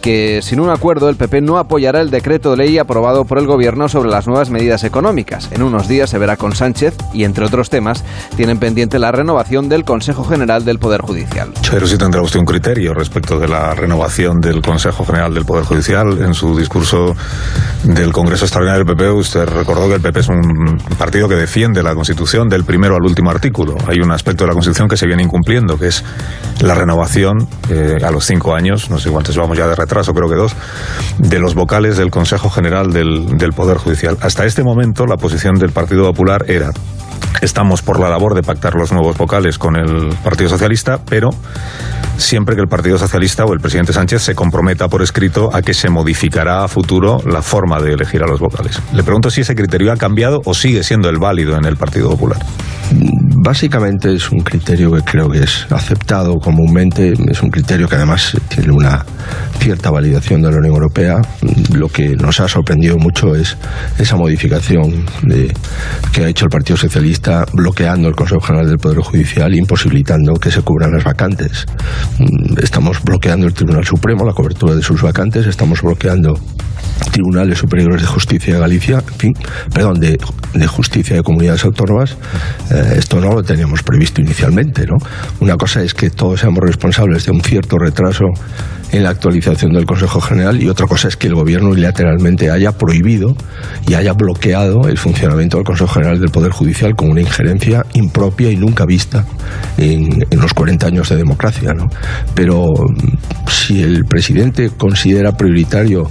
[0.02, 3.46] que sin un acuerdo el PP no apoyará el decreto de ley aprobado por el
[3.46, 5.48] gobierno sobre las nuevas medidas económicas.
[5.52, 8.04] En unos días se verá con Sánchez y entre otros temas
[8.36, 11.52] tienen pendiente la renovación del Consejo General del Poder Judicial.
[11.70, 15.64] Pero si tendrá usted un criterio respecto de la renovación del Consejo General del Poder
[15.64, 16.20] Judicial.
[16.20, 17.14] En su discurso
[17.84, 21.80] del Congreso Extraordinario del PP, usted recordó que el PP es un partido que defiende
[21.82, 23.61] la Constitución del primero al último artículo.
[23.86, 26.04] Hay un aspecto de la Constitución que se viene incumpliendo, que es
[26.60, 30.28] la renovación eh, a los cinco años, no sé cuántos vamos ya de retraso, creo
[30.28, 30.54] que dos,
[31.18, 34.16] de los vocales del Consejo General del, del Poder Judicial.
[34.20, 36.72] Hasta este momento, la posición del Partido Popular era
[37.40, 41.30] Estamos por la labor de pactar los nuevos vocales con el Partido Socialista, pero
[42.16, 45.74] siempre que el Partido Socialista o el presidente Sánchez se comprometa por escrito a que
[45.74, 48.80] se modificará a futuro la forma de elegir a los vocales.
[48.92, 52.10] Le pregunto si ese criterio ha cambiado o sigue siendo el válido en el Partido
[52.10, 52.38] Popular.
[53.42, 58.36] Básicamente es un criterio que creo que es aceptado comúnmente, es un criterio que además
[58.48, 59.04] tiene una
[59.58, 61.20] cierta validación de la Unión Europea.
[61.74, 63.56] Lo que nos ha sorprendido mucho es
[63.98, 65.04] esa modificación
[66.12, 70.50] que ha hecho el Partido Socialista bloqueando el Consejo General del Poder Judicial, imposibilitando que
[70.50, 71.66] se cubran las vacantes.
[72.18, 76.38] Mm, Estamos bloqueando el Tribunal Supremo, la cobertura de sus vacantes, estamos bloqueando
[77.10, 79.34] tribunales superiores de justicia de Galicia, fin,
[79.72, 80.18] perdón, de,
[80.54, 82.16] de justicia de comunidades autónomas,
[82.70, 84.96] eh, esto no lo teníamos previsto inicialmente, ¿no?
[85.40, 88.26] Una cosa es que todos seamos responsables de un cierto retraso
[88.92, 92.72] en la actualización del Consejo General y otra cosa es que el Gobierno unilateralmente haya
[92.72, 93.34] prohibido
[93.88, 98.50] y haya bloqueado el funcionamiento del Consejo General del Poder Judicial con una injerencia impropia
[98.50, 99.24] y nunca vista
[99.78, 101.88] en, en los 40 años de democracia, ¿no?
[102.34, 106.08] Pero mm, si el presidente considera prioritario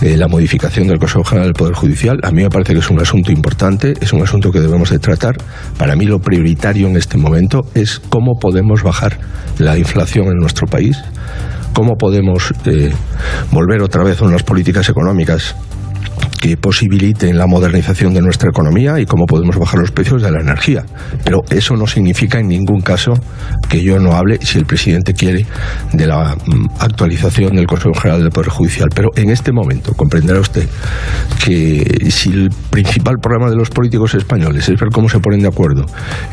[0.00, 2.18] la modificación del Consejo General del Poder Judicial.
[2.22, 4.98] A mí me parece que es un asunto importante, es un asunto que debemos de
[4.98, 5.36] tratar.
[5.76, 9.18] Para mí lo prioritario en este momento es cómo podemos bajar
[9.58, 10.96] la inflación en nuestro país,
[11.74, 12.92] cómo podemos eh,
[13.50, 15.54] volver otra vez a unas políticas económicas
[16.40, 20.40] que posibiliten la modernización de nuestra economía y cómo podemos bajar los precios de la
[20.40, 20.84] energía.
[21.24, 23.12] Pero eso no significa en ningún caso
[23.68, 25.46] que yo no hable, si el presidente quiere,
[25.92, 28.88] de la mm, actualización del Consejo General del Poder Judicial.
[28.94, 30.66] Pero en este momento comprenderá usted
[31.44, 35.48] que si el principal problema de los políticos españoles es ver cómo se ponen de
[35.48, 35.84] acuerdo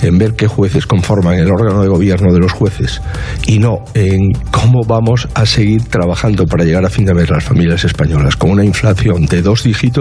[0.01, 3.01] en ver qué jueces conforman el órgano de gobierno de los jueces
[3.45, 7.43] y no en cómo vamos a seguir trabajando para llegar a fin de mes las
[7.43, 9.96] familias españolas con una inflación de dos dígitos,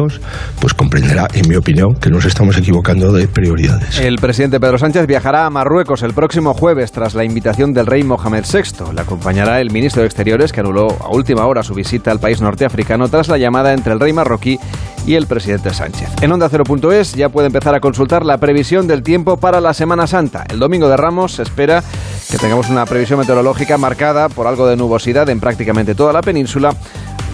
[0.60, 3.98] pues comprenderá, en mi opinión, que nos estamos equivocando de prioridades.
[3.98, 8.04] El presidente Pedro Sánchez viajará a Marruecos el próximo jueves tras la invitación del rey
[8.04, 8.92] Mohamed VI.
[8.94, 12.42] Le acompañará el ministro de Exteriores que anuló a última hora su visita al país
[12.42, 14.58] norteafricano tras la llamada entre el rey marroquí
[15.06, 16.10] y el presidente Sánchez.
[16.20, 20.06] En Onda 0.es ya puede empezar a consultar la previsión del tiempo para la Semana
[20.06, 20.44] Santa.
[20.50, 21.82] El domingo de Ramos se espera
[22.30, 26.74] que tengamos una previsión meteorológica marcada por algo de nubosidad en prácticamente toda la península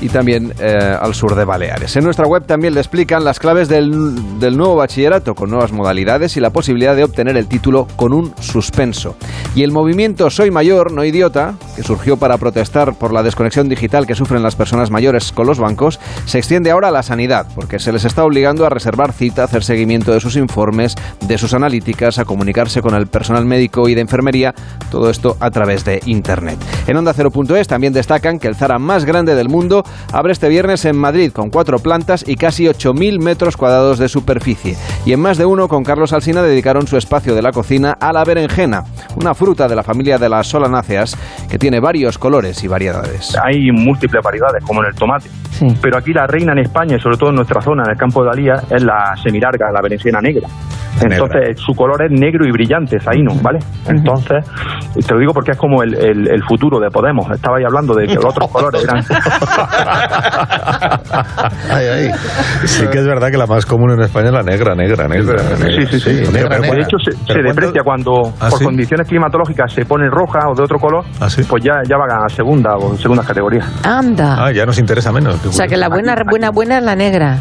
[0.03, 1.97] y también eh, al sur de Baleares.
[1.97, 6.37] En nuestra web también le explican las claves del, del, nuevo bachillerato con nuevas modalidades
[6.37, 9.17] y la posibilidad de obtener el título con un suspenso.
[9.55, 14.07] Y el movimiento Soy Mayor, no idiota, que surgió para protestar por la desconexión digital
[14.07, 17.79] que sufren las personas mayores con los bancos, se extiende ahora a la sanidad, porque
[17.79, 22.19] se les está obligando a reservar cita, hacer seguimiento de sus informes, de sus analíticas,
[22.19, 24.55] a comunicarse con el personal médico y de enfermería,
[24.91, 26.59] todo esto a través de Internet.
[26.89, 30.85] En Onda 0.es también destacan que el Zara más grande del mundo abre este viernes
[30.85, 34.77] en Madrid con cuatro plantas y casi 8.000 metros cuadrados de superficie.
[35.05, 38.13] Y en más de uno, con Carlos Alsina dedicaron su espacio de la cocina a
[38.13, 38.85] la berenjena,
[39.17, 41.17] una fruta de la familia de las solanáceas
[41.51, 43.37] que tiene varios colores y variedades.
[43.43, 45.29] Hay múltiples variedades, como en el tomate.
[45.51, 45.67] Sí.
[45.81, 48.23] Pero aquí la reina en España, y sobre todo en nuestra zona, en el campo
[48.23, 50.49] de Dalía, es la semilarga, la berenjena negra.
[51.01, 51.57] Entonces, negra.
[51.57, 53.59] su color es negro y brillante, Zaino, ¿vale?
[53.89, 54.45] Entonces,
[55.07, 57.31] te lo digo porque es como el, el, el futuro de Podemos.
[57.31, 59.03] Estaba ahí hablando de que los otros colores eran.
[61.71, 62.11] ay, ay.
[62.65, 65.39] Sí que es verdad que la más común en España es la negra, negra, negra.
[65.57, 66.01] Sí, sí, sí.
[66.01, 66.33] sí.
[66.33, 66.77] Negra, negra.
[66.77, 68.65] De hecho, se, se deprecia cuando ¿Ah, por sí?
[68.65, 71.43] condiciones climatológicas se pone roja o de otro color, ¿Ah, sí?
[71.49, 73.65] pues ya, ya va a segunda o segunda categoría.
[73.85, 74.47] Anda.
[74.47, 75.45] Ah, ya nos interesa menos.
[75.45, 77.39] O sea que la buena, buena, buena es la negra.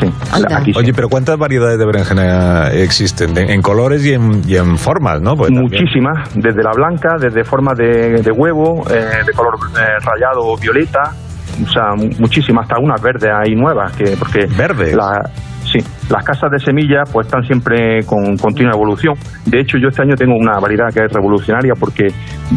[0.00, 0.78] Sí, aquí sí.
[0.78, 3.36] Oye, pero ¿cuántas variedades de berenjena existen?
[3.36, 5.36] En, en colores y en, y en, formas, ¿no?
[5.36, 6.42] Pues Muchísimas, también.
[6.54, 11.12] desde la blanca, desde forma de, de huevo, eh, de color eh, rayado violeta,
[11.62, 14.94] o sea, muchísimas, hasta unas verdes hay nuevas, que porque verdes.
[14.94, 15.22] La,
[15.64, 15.78] sí,
[16.10, 19.14] las casas de semillas pues están siempre con continua evolución.
[19.46, 22.08] De hecho, yo este año tengo una variedad que es revolucionaria porque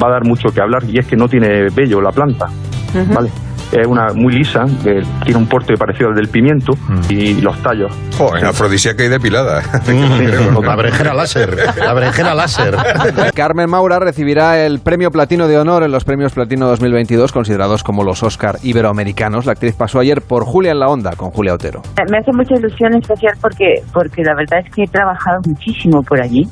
[0.01, 2.97] va a dar mucho que hablar y es que no tiene vello la planta, uh
[2.97, 3.15] -huh.
[3.15, 3.29] ¿vale?
[3.71, 7.01] Es una muy lisa, que tiene un porte parecido al del pimiento mm.
[7.09, 7.91] y los tallos.
[8.17, 9.61] Joder, afrodisíaca y depilada.
[9.87, 12.75] Mm, la berenjena láser, la berenjena láser.
[13.35, 18.03] Carmen Maura recibirá el premio Platino de Honor en los premios Platino 2022, considerados como
[18.03, 19.45] los Oscar iberoamericanos.
[19.45, 21.81] La actriz pasó ayer por Julia en la Onda con Julia Otero.
[22.11, 26.21] Me hace mucha ilusión especial porque, porque la verdad es que he trabajado muchísimo por
[26.21, 26.47] allí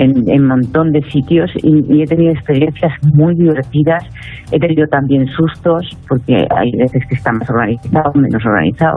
[0.00, 4.02] en un montón de sitios y, y, he tenido experiencias muy divertidas.
[4.50, 8.94] He tenido también sustos porque hay veces que está más organizado, menos organizado,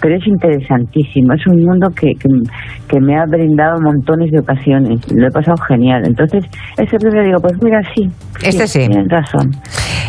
[0.00, 1.34] pero es interesantísimo.
[1.34, 2.28] Es un mundo que, que,
[2.88, 5.00] que me ha brindado montones de ocasiones.
[5.12, 6.02] Lo he pasado genial.
[6.06, 6.44] Entonces,
[6.78, 8.06] ese premio digo, pues mira, sí.
[8.42, 8.86] Este sí.
[8.86, 9.50] Tienen razón.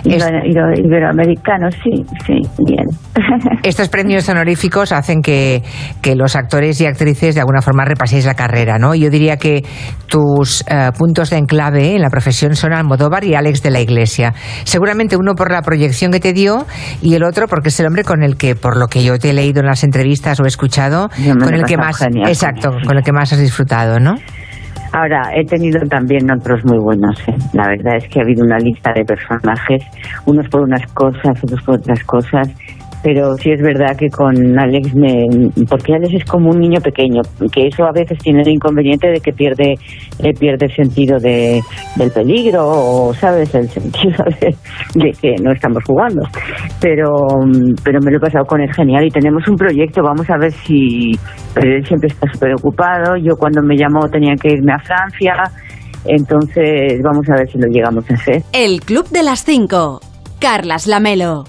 [0.04, 0.26] Y es...
[0.56, 2.86] los iberoamericanos, sí, sí, bien.
[3.64, 5.62] Estos premios honoríficos hacen que,
[6.02, 8.96] que los actores y actrices de alguna forma repaséis la carrera, ¿no?
[8.96, 9.64] Yo diría que
[10.12, 14.34] tus eh, puntos de enclave en la profesión son Almodóvar y Alex de la Iglesia.
[14.65, 16.65] Seguramente uno por la proyección que te dio
[17.02, 19.30] y el otro porque es el hombre con el que, por lo que yo te
[19.30, 22.97] he leído en las entrevistas o he escuchado, con el que más, genial, exacto, con
[22.97, 24.15] el que más has disfrutado, ¿no?
[24.91, 27.17] Ahora, he tenido también otros muy buenos.
[27.30, 27.36] ¿eh?
[27.54, 29.82] La verdad es que ha habido una lista de personajes,
[30.26, 32.50] unos por unas cosas, otros por otras cosas,
[33.04, 35.28] pero sí es verdad que con Alex me
[35.68, 39.20] porque Alex es como un niño pequeño que eso a veces tiene el inconveniente de
[39.20, 39.74] que pierde
[40.20, 41.62] eh, pierde el sentido de,
[41.96, 44.24] del peligro o sabes el sentido
[44.96, 46.22] de, que no estamos jugando.
[46.80, 47.10] Pero
[47.84, 50.52] pero me lo he pasado con él genial y tenemos un proyecto vamos a ver
[50.52, 51.12] si
[51.54, 55.34] pero él siempre está súper ocupado yo cuando me llamó tenía que irme a Francia
[56.06, 58.42] entonces vamos a ver si lo llegamos a hacer.
[58.54, 60.02] El club de las cinco
[60.40, 61.44] Carlas Lamelo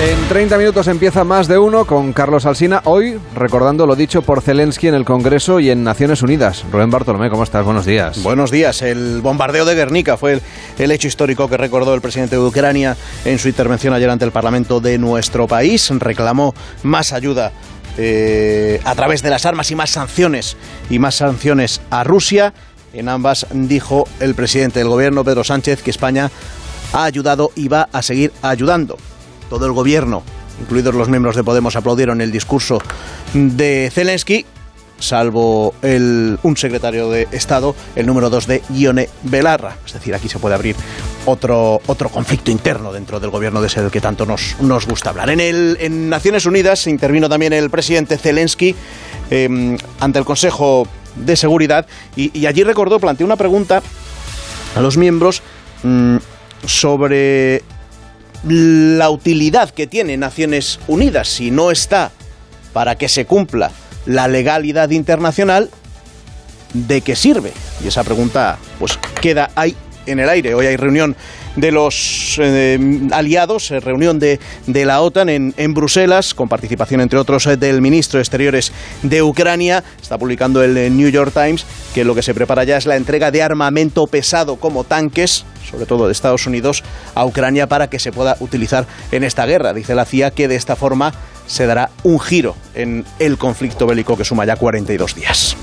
[0.00, 2.82] en 30 minutos empieza más de uno con Carlos Alsina.
[2.84, 6.64] Hoy recordando lo dicho por Zelensky en el Congreso y en Naciones Unidas.
[6.70, 7.64] Rubén Bartolomé, ¿cómo estás?
[7.64, 8.22] Buenos días.
[8.22, 8.82] Buenos días.
[8.82, 10.40] El bombardeo de Guernica fue
[10.78, 14.30] el, hecho histórico que recordó el presidente de Ucrania en su intervención ayer ante el
[14.30, 15.90] Parlamento de nuestro país.
[15.90, 17.50] Reclamó más ayuda
[17.96, 20.56] eh, a través de las armas y más sanciones
[20.90, 22.54] y más sanciones a Rusia.
[22.92, 26.30] En ambas dijo el presidente del gobierno, Pedro Sánchez, que España
[26.92, 28.96] ha ayudado y va a seguir ayudando
[29.48, 30.22] todo el gobierno,
[30.60, 32.80] incluidos los miembros de Podemos, aplaudieron el discurso
[33.34, 34.46] de Zelensky,
[34.98, 39.76] salvo el, un secretario de Estado, el número dos de Ione Belarra.
[39.86, 40.76] Es decir, aquí se puede abrir
[41.26, 45.10] otro, otro conflicto interno dentro del gobierno de ese del que tanto nos, nos gusta
[45.10, 45.30] hablar.
[45.30, 48.74] En, el, en Naciones Unidas intervino también el presidente Zelensky
[49.30, 53.82] eh, ante el Consejo de Seguridad y, allí recordó, planteó una pregunta
[54.76, 55.42] a los miembros
[55.82, 56.16] mmm,
[56.64, 57.62] sobre
[58.44, 62.12] la utilidad que tiene Naciones Unidas si no está
[62.72, 63.70] para que se cumpla
[64.06, 65.70] la legalidad internacional,
[66.72, 67.52] ¿de qué sirve?
[67.82, 70.54] Y esa pregunta pues queda ahí en el aire.
[70.54, 71.16] Hoy hay reunión
[71.58, 72.78] de los eh,
[73.10, 77.56] aliados, eh, reunión de, de la OTAN en, en, Bruselas, con participación, entre otros, eh,
[77.56, 79.82] del ministro de Exteriores de Ucrania.
[80.00, 83.30] Está publicando el New York Times que lo que se prepara ya es la entrega
[83.30, 88.12] de armamento pesado como tanques, sobre todo de Estados Unidos, a Ucrania para que se
[88.12, 89.74] pueda utilizar en esta guerra.
[89.74, 91.12] Dice la CIA que de esta forma
[91.46, 95.56] se dará un giro en el conflicto bélico que suma ya 42 días.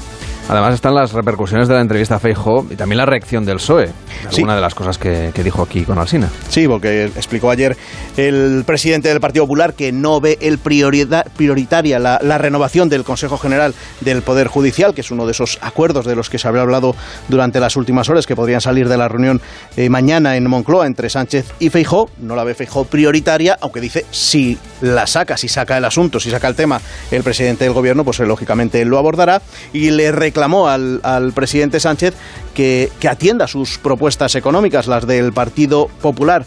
[0.48, 3.90] Además están las repercusiones de la entrevista a Feijóo y también la reacción del PSOE,
[4.30, 4.38] Sí.
[4.38, 6.30] alguna de las cosas que, que dijo aquí con Alsina.
[6.50, 7.78] Sí, porque explicó ayer
[8.18, 13.38] el presidente del Partido Popular que no ve el prioritaria la, la, renovación del Consejo
[13.38, 16.62] General del Poder Judicial, que es uno de esos acuerdos de los que se había
[16.62, 16.96] hablado
[17.28, 19.42] durante las últimas horas que podrían salir de la reunión
[19.78, 22.10] eh, mañana en Moncloa entre Sánchez y Feijóo.
[22.20, 26.30] No la ve Feijóo prioritaria, aunque dice si la saca, si saca el asunto, si
[26.30, 29.42] saca el tema el presidente del gobierno, pues eh, lógicamente él lo abordará
[29.74, 32.14] y le reclamó al, al presidente Sánchez
[32.54, 34.05] que, que atienda sus propuestas
[34.36, 36.46] económicas, las del Partido Popular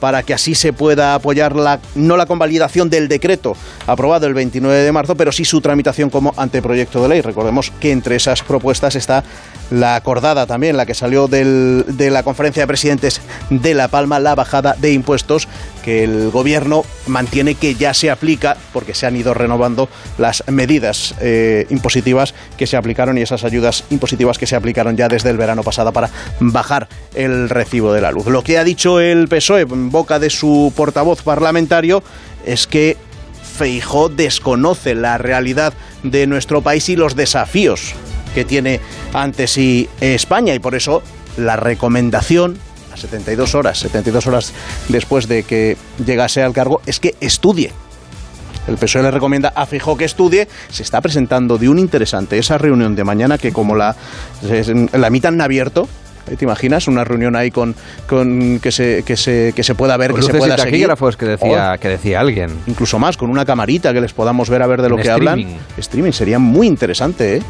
[0.00, 3.54] para que así se pueda apoyar la, no la convalidación del decreto
[3.86, 7.20] aprobado el 29 de marzo, pero sí su tramitación como anteproyecto de ley.
[7.20, 9.22] Recordemos que entre esas propuestas está
[9.70, 13.20] la acordada también, la que salió del, de la conferencia de presidentes
[13.50, 15.48] de La Palma, la bajada de impuestos
[15.82, 19.88] que el gobierno mantiene que ya se aplica porque se han ido renovando
[20.18, 25.08] las medidas eh, impositivas que se aplicaron y esas ayudas impositivas que se aplicaron ya
[25.08, 28.26] desde el verano pasado para bajar el recibo de la luz.
[28.26, 32.02] Lo que ha dicho el PSOE en boca de su portavoz parlamentario
[32.44, 32.96] es que
[33.58, 37.94] Feijó desconoce la realidad de nuestro país y los desafíos
[38.34, 38.80] que tiene
[39.12, 41.02] ante sí España y por eso
[41.36, 42.58] la recomendación
[42.92, 44.52] a 72 horas, 72 horas
[44.88, 47.72] después de que llegase al cargo es que estudie.
[48.68, 50.46] El PSOE le recomienda a Fijó que estudie.
[50.70, 53.96] Se está presentando de un interesante esa reunión de mañana que como la,
[54.92, 55.88] la emitan abierto,
[56.36, 57.74] ¿Te imaginas una reunión ahí con,
[58.06, 60.88] con que, se, que, se, que se pueda ver, que se pueda seguir?
[61.16, 62.50] que decía, oh, que decía alguien.
[62.68, 65.08] Incluso más, con una camarita que les podamos ver a ver de lo en que
[65.08, 65.46] streaming.
[65.46, 65.60] hablan.
[65.78, 67.42] Streaming sería muy interesante, ¿eh?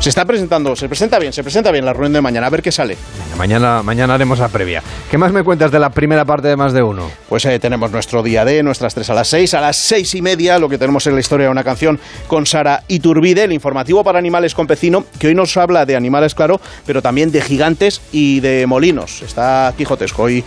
[0.00, 2.62] Se está presentando, se presenta bien, se presenta bien la reunión de mañana, a ver
[2.62, 2.96] qué sale.
[3.36, 4.82] Mañana, mañana haremos la previa.
[5.10, 7.10] ¿Qué más me cuentas de la primera parte de más de uno?
[7.28, 10.22] Pues eh, tenemos nuestro día D, nuestras tres a las seis, a las seis y
[10.22, 14.04] media, lo que tenemos en la historia de una canción con Sara Iturbide, el informativo
[14.04, 18.00] para animales con Pecino, que hoy nos habla de animales, claro, pero también de gigantes
[18.12, 19.22] y de molinos.
[19.22, 20.44] Está quijotesco hoy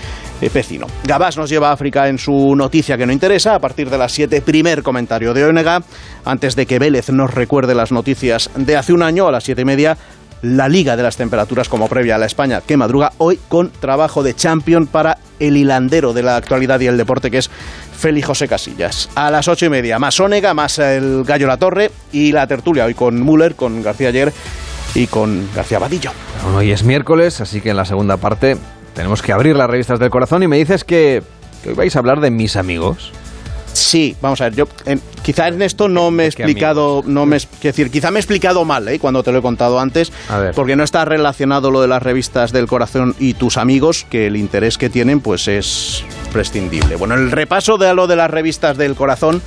[0.47, 0.87] Pecino.
[1.03, 4.11] Gabás nos lleva a África en su noticia que no interesa, a partir de las
[4.11, 5.81] siete, primer comentario de Onega,
[6.23, 9.63] antes de que Vélez nos recuerde las noticias de hace un año, a las siete
[9.63, 9.97] y media,
[10.41, 14.23] la Liga de las Temperaturas como previa a la España que madruga hoy con trabajo
[14.23, 18.47] de champion para el hilandero de la actualidad y el deporte que es Félix José
[18.47, 19.09] Casillas.
[19.15, 22.85] A las ocho y media, más Ónega, más el Gallo La Torre y la tertulia
[22.85, 24.31] hoy con Müller, con García Ayer
[24.95, 26.11] y con García Vadillo.
[26.55, 28.57] Hoy es miércoles, así que en la segunda parte
[28.93, 31.23] tenemos que abrir las revistas del corazón y me dices que,
[31.63, 33.11] que hoy vais a hablar de mis amigos.
[33.71, 37.37] Sí, vamos a ver, yo en- quizá en esto no me he explicado, no me,
[37.61, 38.97] decir, quizá me he explicado mal, ¿eh?
[38.99, 40.55] cuando te lo he contado antes, A ver.
[40.55, 44.35] porque no está relacionado lo de las revistas del corazón y tus amigos, que el
[44.37, 46.95] interés que tienen pues es prescindible.
[46.95, 49.41] Bueno, el repaso de lo de las revistas del corazón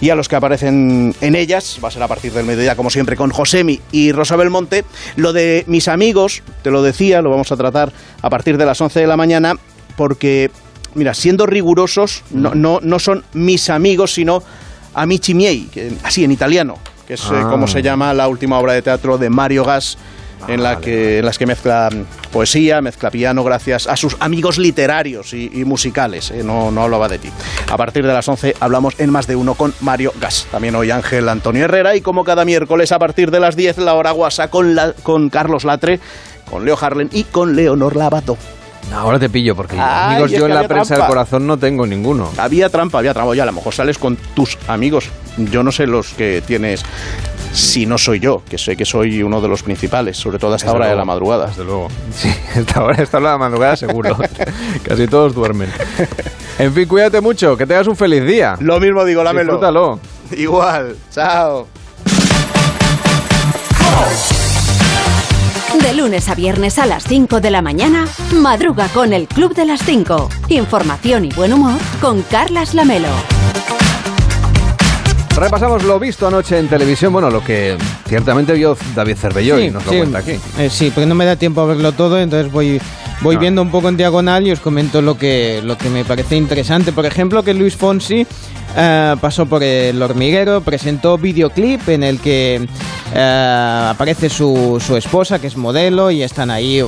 [0.00, 2.90] y a los que aparecen en ellas, va a ser a partir del mediodía, como
[2.90, 4.84] siempre, con Josemi y Rosa Belmonte.
[5.16, 7.92] Lo de mis amigos, te lo decía, lo vamos a tratar
[8.22, 9.54] a partir de las 11 de la mañana,
[9.96, 10.50] porque,
[10.94, 14.42] mira, siendo rigurosos, no, no, no son mis amigos, sino
[14.94, 16.76] amici miei, que- así en italiano,
[17.06, 17.48] que es eh, Ah.
[17.50, 19.96] como se llama la última obra de teatro de Mario Gas.
[20.48, 24.58] En, la que, en las que mezcla mm, poesía, mezcla piano, gracias a sus amigos
[24.58, 26.30] literarios y, y musicales.
[26.30, 27.30] eh, No, no hablaba de ti.
[27.70, 30.46] A partir de las 11 hablamos en más de uno con Mario Gas.
[30.50, 33.94] También hoy Ángel Antonio Herrera y como cada miércoles a partir de las 10 la
[33.94, 36.00] hora guasa con, la- con Carlos Latre,
[36.50, 38.36] con Leo Harlen y con Leonor Lavato.
[38.94, 41.06] Ahora te pillo, porque amigos yo en la prensa del trampa.
[41.08, 42.30] corazón no tengo ninguno.
[42.38, 43.34] Había trampa, había trampa.
[43.34, 45.08] Ya a lo mejor sales con tus amigos.
[45.38, 46.84] Yo no sé los que tienes.
[47.56, 50.56] Si no soy yo, que sé que soy uno de los principales, sobre todo a
[50.56, 51.46] esta Desde hora de la madrugada.
[51.46, 51.88] Desde luego.
[52.14, 54.14] Sí, esta hora, esta hora de la madrugada seguro.
[54.82, 55.70] Casi todos duermen.
[56.58, 58.56] En fin, cuídate mucho, que tengas un feliz día.
[58.60, 59.54] Lo mismo digo, lámelo.
[59.54, 60.00] Disfrútalo.
[60.36, 61.66] Igual, chao.
[65.82, 69.64] De lunes a viernes a las 5 de la mañana, madruga con el Club de
[69.64, 70.28] las 5.
[70.48, 73.08] Información y buen humor con Carlas Lamelo.
[75.36, 77.76] Repasamos lo visto anoche en televisión, bueno, lo que
[78.08, 80.32] ciertamente vio David Cervelló y nos lo sí, cuenta aquí.
[80.58, 82.80] eh, sí, porque no me da tiempo a verlo todo, entonces voy,
[83.20, 83.40] voy No.
[83.42, 86.90] viendo un poco en diagonal y os comento lo que, lo que me parece interesante.
[86.92, 88.26] Por ejemplo, que Luis Fonsi
[88.78, 92.66] eh, pasó por el hormiguero, presentó videoclip en el que
[93.14, 96.82] eh, aparece su, su esposa, que es modelo, y están ahí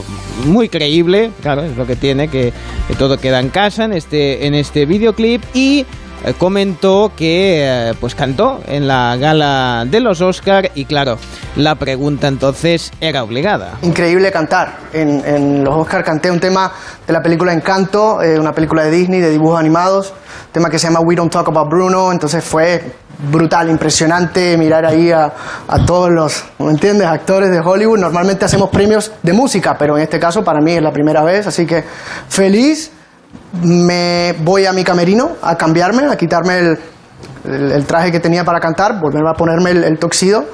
[0.46, 2.54] muy creíble, claro, es lo que tiene, que,
[2.88, 5.84] que todo queda en casa en este, en este videoclip y
[6.38, 11.18] comentó que eh, pues cantó en la gala de los Oscar y claro,
[11.56, 13.78] la pregunta entonces era obligada.
[13.82, 14.78] Increíble cantar.
[14.92, 16.72] En, en los Oscars canté un tema
[17.06, 20.12] de la película Encanto, eh, una película de Disney de dibujos animados,
[20.52, 22.92] tema que se llama We Don't Talk About Bruno, entonces fue
[23.30, 25.32] brutal, impresionante mirar ahí a,
[25.66, 27.98] a todos los, ¿me entiendes?, actores de Hollywood.
[27.98, 31.46] Normalmente hacemos premios de música, pero en este caso para mí es la primera vez,
[31.46, 31.84] así que
[32.28, 32.92] feliz.
[33.62, 36.78] Me voy a mi camerino a cambiarme, a quitarme el,
[37.44, 40.44] el- el traje que tenía para cantar, volverme a ponerme el, el toxido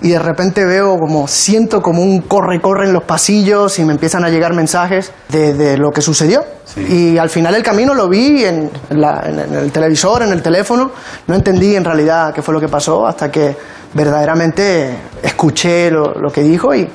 [0.00, 4.24] y de repente veo como, siento como un corre-corre en los pasillos y me empiezan
[4.24, 6.44] a llegar mensajes de, de lo que sucedió.
[6.88, 10.30] Y al final el camino lo vi en, en la- en- en el televisor, en
[10.32, 10.92] el teléfono,
[11.26, 13.56] no entendí en realidad qué fue lo que pasó hasta que
[13.94, 16.88] verdaderamente escuché lo, lo que dijo y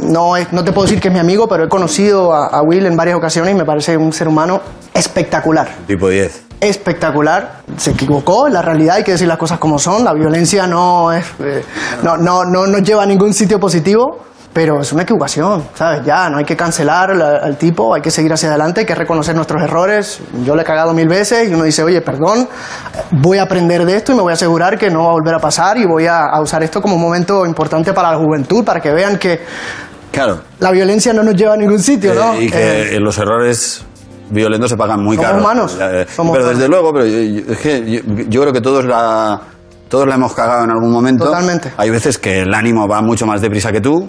[0.00, 2.62] no, es- no te puedo decir que es mi amigo, pero he conocido a, a
[2.62, 4.60] Will en varias ocasiones y me parece un ser humano
[4.94, 6.44] espectacular Tipo 10.
[6.60, 7.62] espectacular.
[7.76, 10.04] Se equivocó, la realidad hay que decir las cosas como son.
[10.04, 11.64] La violencia no es, eh,
[12.02, 14.24] no, no, no nos lleva a ningún sitio positivo.
[14.50, 16.00] Pero es una equivocación, ¿sabes?
[16.06, 18.94] Ya, no hay que cancelar al, al tipo, hay que seguir hacia adelante, hay que
[18.94, 20.20] reconocer nuestros errores.
[20.42, 22.48] Yo le he cagado mil veces y uno dice, oye, perdón,
[23.12, 25.34] voy a aprender de esto y me voy a asegurar que no va a volver
[25.34, 28.64] a pasar y voy a, a usar esto como un momento importante para la juventud,
[28.64, 29.42] para que vean que
[30.12, 30.40] Claro.
[30.60, 32.34] la violencia no nos lleva a ningún sitio, ¿no?
[32.34, 33.84] Eh, y que Eh, los errores
[34.30, 35.42] violentos se pagan muy Somos caros.
[35.44, 36.58] humanos, eh, somos pero humanos.
[36.58, 39.40] desde luego, pero yo, es que yo, yo creo que todos la
[39.88, 41.24] todos la hemos cagado en algún momento.
[41.24, 41.72] Totalmente.
[41.78, 44.06] Hay veces que el ánimo va mucho más deprisa que tú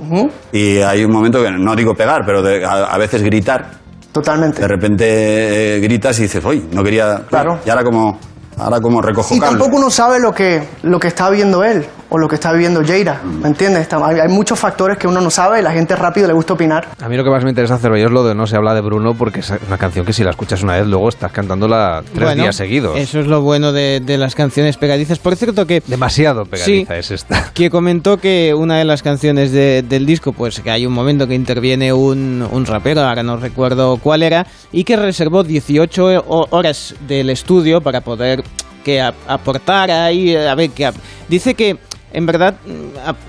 [0.51, 3.65] y hay un momento que no digo pegar, pero de- a, a veces gritar.
[4.11, 4.59] Totalmente.
[4.61, 7.21] De repente gritas y dices, uy, no quería.
[7.29, 7.59] Claro.
[7.65, 8.19] Y ahora como
[8.57, 9.57] ahora como recojo Y cable.
[9.57, 12.81] tampoco uno sabe lo que, lo que está viviendo él o lo que está viviendo
[12.85, 13.83] Jaira, ¿me entiendes?
[13.83, 16.53] Está- Hay, hay muchos factores que uno no sabe y la gente rápido le gusta
[16.53, 16.87] opinar.
[17.01, 18.73] A mí lo que más me interesa hacer hoy es lo de No se habla
[18.73, 22.01] de Bruno, porque es una canción que si la escuchas una vez, luego estás cantándola
[22.13, 22.97] tres Bueno, días seguidos.
[22.97, 25.19] Eso es lo bueno de, de las canciones pegadizas.
[25.19, 25.81] Por cierto que...
[25.85, 26.99] Demasiado pegadiza Sí.
[26.99, 27.49] es esta.
[27.53, 31.27] que comentó que una de las canciones de- del disco, pues que hay un momento
[31.27, 36.47] que interviene un, un rapero, ahora no recuerdo cuál era, y que reservó 18 ho-
[36.49, 38.43] horas del estudio para poder
[38.83, 40.93] que aportar ahí, a ver, que a-
[41.27, 41.77] dice que
[42.11, 42.55] en verdad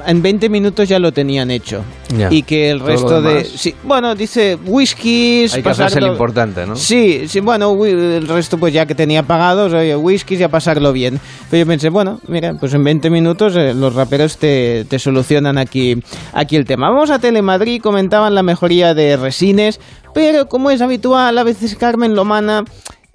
[0.07, 1.83] en 20 minutos ya lo tenían hecho.
[2.17, 2.29] Ya.
[2.33, 3.45] Y que el lo resto de...
[3.45, 5.55] Sí, bueno, dice whiskies...
[5.55, 6.77] Hay que hacerse pasarlo- importante, ¿no?
[6.77, 10.93] Sí, sí, bueno, el resto pues ya que tenía pagados, oye, whiskies y a pasarlo
[10.93, 11.21] bien.
[11.51, 15.59] Pero yo pensé, bueno, mira, pues en 20 minutos eh, los raperos te, te solucionan
[15.59, 16.03] aquí,
[16.33, 16.91] aquí el tema.
[16.91, 19.79] Vamos a Telemadrid, comentaban la mejoría de resines,
[20.15, 22.65] pero como es habitual, a veces Carmen Lomana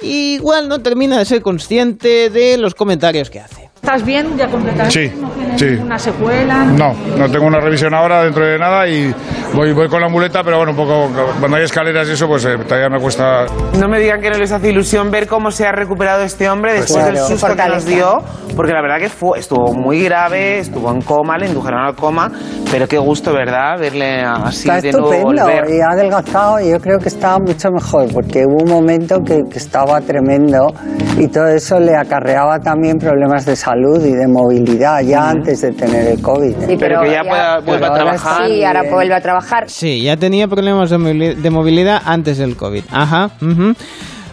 [0.01, 3.64] igual no termina de ser consciente de los comentarios que hace.
[3.85, 4.91] ¿Estás bien ya completamente?
[5.11, 5.65] Sí, ¿No sí.
[5.65, 6.63] ninguna secuela?
[6.65, 9.13] No, no tengo una revisión ahora dentro de nada y
[9.53, 11.07] voy, voy con la muleta, pero bueno, un poco
[11.39, 13.45] cuando hay escaleras y eso, pues eh, todavía me cuesta.
[13.79, 16.71] No me digan que no les hace ilusión ver cómo se ha recuperado este hombre
[16.71, 17.19] Pues después claro.
[17.19, 17.89] del susto que nos Fortaleza.
[17.89, 18.17] dio,
[18.55, 22.31] porque la verdad que fue, estuvo muy grave, estuvo en coma, le indujeron al coma,
[22.71, 23.77] pero qué gusto, ¿verdad?
[23.79, 25.69] Verle así Está de nuevo estupendo volver.
[25.69, 29.43] y ha adelgazado y yo creo que está mucho mejor porque hubo un momento que,
[29.47, 30.73] que estaba tremendo
[31.19, 33.74] y todo eso le acarreaba también problemas de salud
[34.05, 36.53] y de movilidad ya antes de tener el COVID.
[36.67, 38.47] Sí, pero que ya pueda- vuelva a trabajar.
[38.47, 38.93] Sí, ahora bien.
[38.93, 39.69] vuelve a trabajar.
[39.69, 42.83] Sí, ya tenía problemas de movilidad antes del COVID.
[42.91, 43.29] Ajá.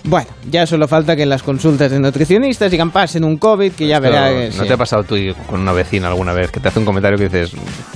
[0.05, 3.97] Bueno, ya solo falta que las consultas de nutricionistas digan pasen un COVID, que ya
[3.97, 4.69] Esto, verá que ¿No sí.
[4.69, 5.15] te ha pasado tú
[5.47, 7.53] con una vecina alguna vez que te hace un comentario que dices,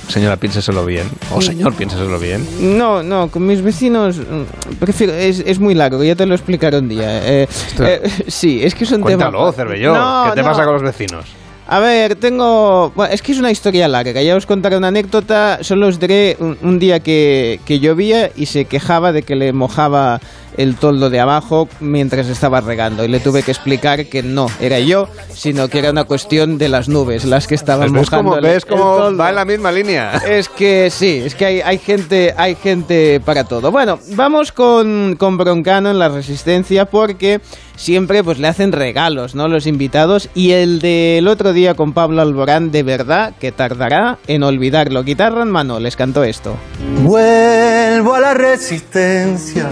[0.09, 1.09] señora, piénseselo bien?
[1.35, 2.47] O señor, piénseselo bien.
[2.79, 6.79] No, no, con mis vecinos mm, prefiero, es, es muy largo, ya te lo explicaré
[6.79, 7.27] un día.
[7.27, 7.49] Eh,
[7.81, 9.53] eh, sí, es que es un Cuéntalo, tema...
[9.53, 9.95] Cervelló.
[9.95, 10.49] No, ¿Qué te no.
[10.49, 11.25] pasa con los vecinos?
[11.69, 12.93] A ver, tengo...
[12.95, 16.37] Bueno, es que es una historia larga, ya os contaré una anécdota, solo os diré
[16.39, 20.21] un, un día que, que llovía y se quejaba de que le mojaba
[20.57, 24.79] el toldo de abajo mientras estaba regando y le tuve que explicar que no era
[24.81, 28.37] yo, sino que era una cuestión de las nubes las que estaban ¿Ves mojando cómo,
[28.37, 29.19] el- ves el cómo toldo.
[29.19, 30.13] va en la misma línea?
[30.29, 33.71] Es que sí, es que hay, hay gente, hay gente para todo.
[33.71, 37.41] Bueno, vamos con, con Broncano en la Resistencia porque
[37.77, 39.49] siempre pues le hacen regalos, ¿no?
[39.49, 44.43] Los invitados y el del otro día con Pablo Alborán de verdad que tardará en
[44.43, 45.03] olvidarlo.
[45.05, 46.57] Guitarra en mano, les cantó esto.
[47.03, 49.69] Vuelvo a la resistencia,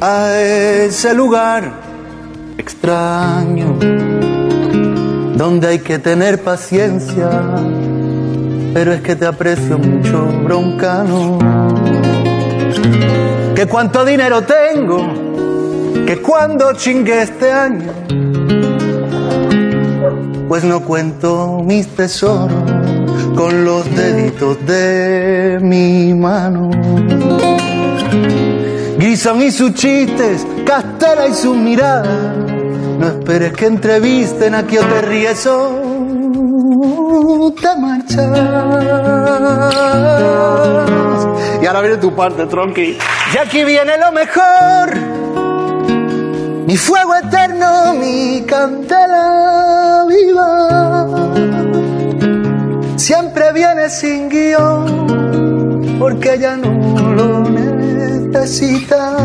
[0.00, 1.72] a ese lugar
[2.58, 3.78] extraño,
[5.36, 7.28] donde hay que tener paciencia,
[8.74, 11.38] pero es que te aprecio mucho, broncano.
[13.54, 14.98] Que cuánto dinero tengo,
[16.06, 17.92] que cuando chingue este año,
[20.48, 22.52] pues no cuento mis tesoros
[23.34, 26.70] con los deditos de mi mano.
[28.98, 32.08] Guisón y sus chistes, Castela y sus miradas.
[32.98, 38.26] No esperes que entrevisten aquí o te ríes o te marchas.
[41.62, 42.96] Y ahora viene tu parte, Tronqui.
[43.34, 44.96] Y aquí viene lo mejor.
[46.66, 51.06] Mi fuego eterno, mi candela viva.
[52.96, 57.35] Siempre viene sin guion, porque ella no lo
[58.36, 59.16] necesita.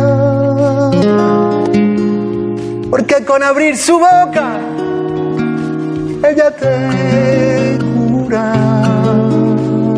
[2.89, 4.59] Porque con abrir su boca,
[6.29, 8.53] ella te cura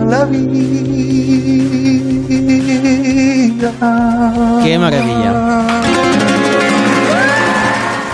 [0.07, 0.51] la vida.
[4.63, 5.82] Qué maravilla.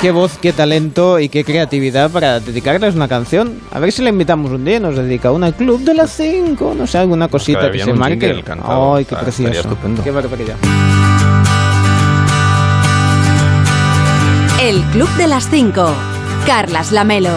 [0.01, 3.59] Qué voz, qué talento y qué creatividad para dedicarles una canción.
[3.71, 6.73] A ver si le invitamos un día y nos dedica una club de las 5,
[6.77, 8.41] no sé, alguna cosita que se marque.
[8.63, 9.77] Ay, qué Ah, precioso.
[10.01, 10.55] Qué barbaridad.
[14.61, 15.93] El Club de las 5.
[16.45, 17.31] Carlas Lamelo.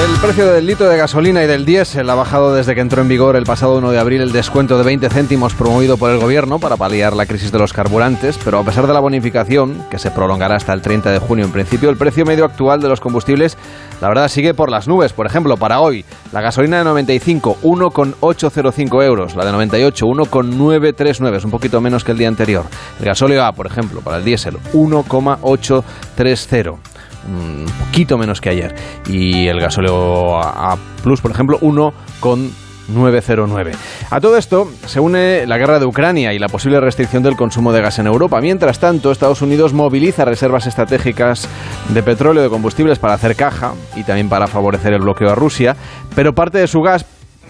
[0.00, 3.08] El precio del litro de gasolina y del diésel ha bajado desde que entró en
[3.08, 6.58] vigor el pasado 1 de abril el descuento de 20 céntimos promovido por el gobierno
[6.58, 10.10] para paliar la crisis de los carburantes, pero a pesar de la bonificación, que se
[10.10, 13.58] prolongará hasta el 30 de junio en principio, el precio medio actual de los combustibles,
[14.00, 15.12] la verdad, sigue por las nubes.
[15.12, 21.44] Por ejemplo, para hoy, la gasolina de 95, 1,805 euros, la de 98, 1,939, es
[21.44, 22.64] un poquito menos que el día anterior.
[23.00, 28.74] El gasóleo A, por ejemplo, para el diésel, 1,830 un poquito menos que ayer.
[29.06, 33.72] Y el gasóleo A Plus, por ejemplo, 1,909.
[34.10, 37.72] A todo esto se une la guerra de Ucrania y la posible restricción del consumo
[37.72, 38.40] de gas en Europa.
[38.40, 41.48] Mientras tanto, Estados Unidos moviliza reservas estratégicas
[41.88, 45.76] de petróleo, de combustibles para hacer caja y también para favorecer el bloqueo a Rusia,
[46.14, 47.06] pero parte de su gas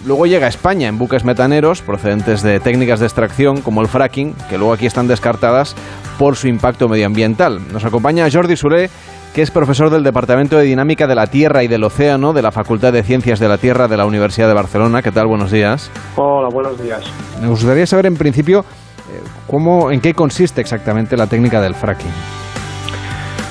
[0.07, 4.35] Luego llega a España en buques metaneros procedentes de técnicas de extracción como el fracking,
[4.49, 5.77] que luego aquí están descartadas
[6.19, 7.61] por su impacto medioambiental.
[7.71, 8.89] Nos acompaña Jordi Suré,
[9.35, 12.51] que es profesor del Departamento de Dinámica de la Tierra y del Océano de la
[12.51, 15.03] Facultad de Ciencias de la Tierra de la Universidad de Barcelona.
[15.03, 15.27] ¿Qué tal?
[15.27, 15.91] Buenos días.
[16.17, 17.03] Hola, buenos días.
[17.41, 22.11] Me gustaría saber en principio eh, cómo, en qué consiste exactamente la técnica del fracking.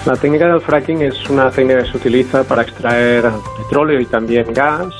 [0.05, 4.51] La técnica del fracking es una técnica que se utiliza para extraer petróleo y también
[4.53, 4.93] gas,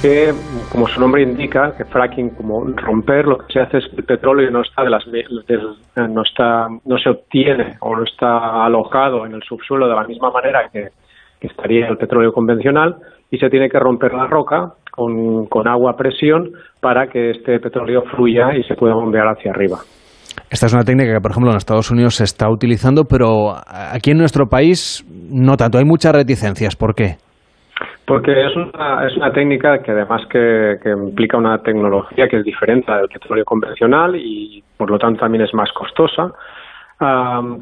[0.00, 0.32] que,
[0.72, 4.04] como su nombre indica, que fracking, como romper, lo que se hace es que el
[4.04, 9.34] petróleo no está de las no está no se obtiene o no está alojado en
[9.34, 10.88] el subsuelo de la misma manera que,
[11.40, 12.96] que estaría el petróleo convencional
[13.30, 17.60] y se tiene que romper la roca con, con agua a presión para que este
[17.60, 19.78] petróleo fluya y se pueda bombear hacia arriba.
[20.50, 24.10] Esta es una técnica que, por ejemplo, en Estados Unidos se está utilizando, pero aquí
[24.10, 25.78] en nuestro país no tanto.
[25.78, 26.74] Hay muchas reticencias.
[26.74, 27.16] ¿Por qué?
[28.10, 32.90] Porque es una, es una técnica que además que, implica una tecnología que es diferente
[32.90, 36.32] del petróleo convencional y por lo tanto también es más costosa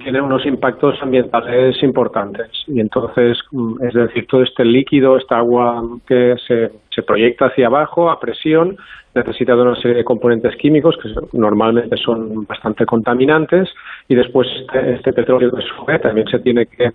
[0.03, 2.51] tiene unos impactos ambientales importantes.
[2.67, 7.69] Y entonces, mm, es decir, todo este líquido, esta agua que se, se proyecta hacia
[7.69, 8.77] abajo a presión,
[9.15, 13.69] necesita de una serie de componentes químicos que normalmente son bastante contaminantes
[14.09, 16.91] y después este, este petróleo que sube también se tiene que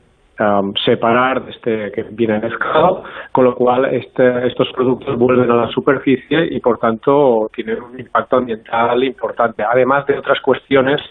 [0.84, 5.68] separar de este que viene mezclado, con lo cual este, estos productos vuelven a la
[5.68, 11.02] superficie y por tanto tienen un impacto ambiental importante, además de otras cuestiones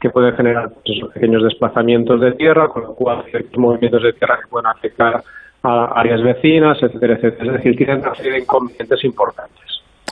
[0.00, 4.36] que pueden generar pues, pequeños desplazamientos de tierra, con lo cual ciertos movimientos de tierra
[4.42, 5.22] que pueden afectar
[5.62, 7.52] a áreas vecinas, etcétera, etcétera.
[7.52, 9.62] Es decir, tienen una serie de inconvenientes importantes.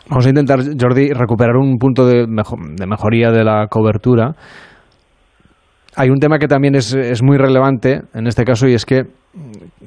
[0.08, 4.34] Vamos a intentar, Jordi, recuperar un punto de mejoría de la cobertura.
[5.96, 9.02] Hay un tema que también es, es, muy relevante en este caso y es que,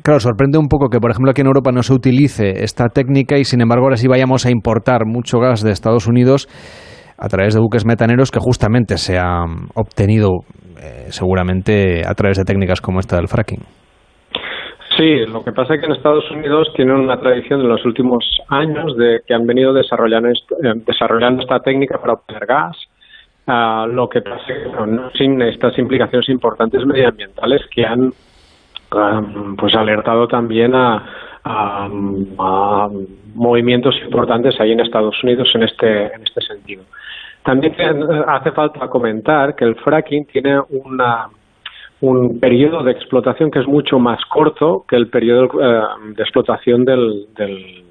[0.04, 3.38] claro, sorprende un poco que, por ejemplo, aquí en Europa no se utilice esta técnica
[3.38, 6.48] y, sin embargo, ahora sí vayamos a importar mucho gas de Estados Unidos
[7.18, 10.30] a través de buques metaneros que justamente se han obtenido
[10.82, 13.64] eh, seguramente a través de técnicas como esta del fracking.
[14.98, 18.24] Sí, lo que pasa es que en Estados Unidos tienen una tradición en los últimos
[18.50, 22.78] años de que han venido desarrollando, eh, desarrollando esta técnica para obtener gas.
[23.46, 28.14] Uh, lo que pasa es sin estas implicaciones importantes medioambientales que han
[28.94, 31.04] um, pues alertado también a,
[33.36, 36.84] movimientos importantes ahí en Estados Unidos en este en este sentido.
[37.44, 37.76] También
[38.28, 41.28] hace falta comentar que el fracking tiene una,
[42.00, 45.82] un periodo de explotación que es mucho más corto que el periodo eh,
[46.16, 47.84] de explotación del, del,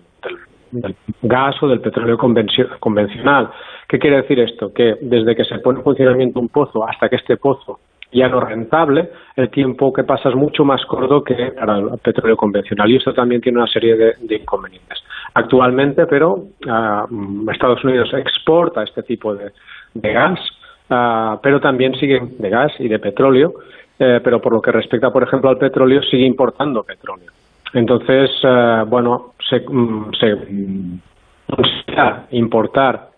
[0.70, 3.50] del, gas o del petróleo convencional.
[3.93, 4.72] ¿Qué quiere decir esto?
[4.72, 7.78] Que desde que se pone en funcionamiento un pozo hasta que este pozo
[8.11, 12.34] ya no rentable, el tiempo que pasa es mucho más corto que para el petróleo
[12.34, 14.99] convencional y esto también tiene una serie de, inconvenientes.
[15.34, 19.53] Actualmente, pero uh, Estados Unidos exporta este tipo de,
[19.95, 20.40] gas,
[20.88, 23.53] uh, pero también sigue de gas y de petróleo,
[23.99, 27.30] eh, pero por lo que respecta, por ejemplo, al petróleo, sigue importando petróleo.
[27.74, 30.34] Entonces, uh, bueno, se, mm, se
[32.30, 33.11] importar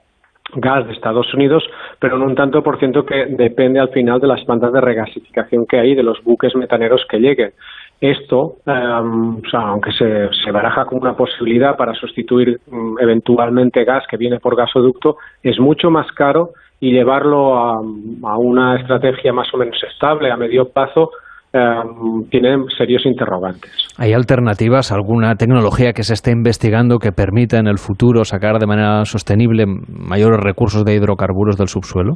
[0.53, 1.65] gas de Estados Unidos,
[1.99, 5.67] pero en un tanto por ciento que depende al final de las plantas de regasificación
[5.67, 7.53] que hay de los buques metaneros que lleguen.
[8.01, 14.17] Esto, sea, aunque se, se, baraja como una posibilidad para sustituir um, eventualmente gas que
[14.17, 19.57] viene por gasoducto, es mucho más caro y llevarlo a, a una estrategia más o
[19.57, 21.13] menos estable a medio plazo
[21.57, 23.71] Em, tienen serios interrogantes.
[23.97, 28.67] ¿Hay alternativas, alguna tecnología que se esté investigando que permita en el futuro sacar de
[28.67, 32.15] manera sostenible mayores recursos de hidrocarburos del subsuelo?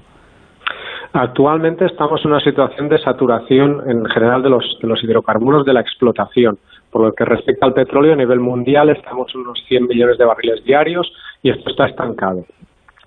[1.12, 5.72] Actualmente estamos en una situación de saturación en general de los, de los hidrocarburos de
[5.72, 6.58] la explotación.
[6.90, 10.24] Por lo que respecta al petróleo, a nivel mundial estamos en unos 100 millones de
[10.24, 11.12] barriles diarios
[11.44, 12.44] y esto está estancado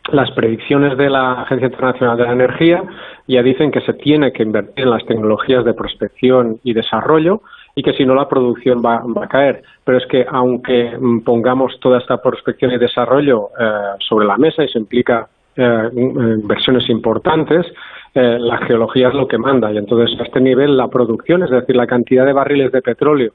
[0.10, 2.84] las predicciones de la Agencia Internacional de la Energía
[3.28, 7.42] ya dicen que se tiene que invertir en las tecnologías de prospección y desarrollo
[7.76, 9.64] y que si no la producción va, a caer.
[9.86, 13.66] Pero es que aunque pongamos toda esta prospección y desarrollo eh,
[14.00, 17.66] sobre la mesa y se implica eh, inversiones importantes,
[18.14, 21.50] eh, la geología es lo que manda y entonces a este nivel la producción, es
[21.50, 23.32] decir, la cantidad de barriles de petróleo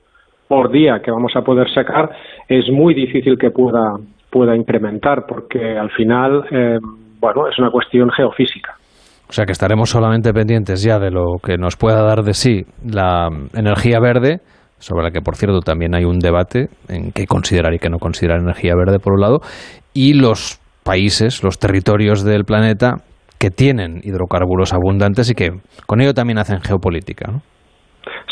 [0.49, 2.11] por día que vamos a poder sacar
[2.49, 3.97] es muy difícil que pueda
[4.37, 6.79] pueda incrementar, porque al final, eh,
[7.19, 8.75] bueno, es una cuestión geofísica.
[9.31, 12.65] O sea que estaremos solamente pendientes ya de lo que nos pueda dar de sí
[12.85, 14.41] la energía verde,
[14.79, 17.97] sobre la que, por cierto, también hay un debate en qué considerar y qué no
[17.97, 19.39] considerar energía verde, por un lado,
[19.95, 22.97] y los países, los territorios del planeta
[23.41, 25.49] que tienen hidrocarburos abundantes y que
[25.87, 27.33] con ello también hacen geopolítica.
[27.33, 27.41] ¿no?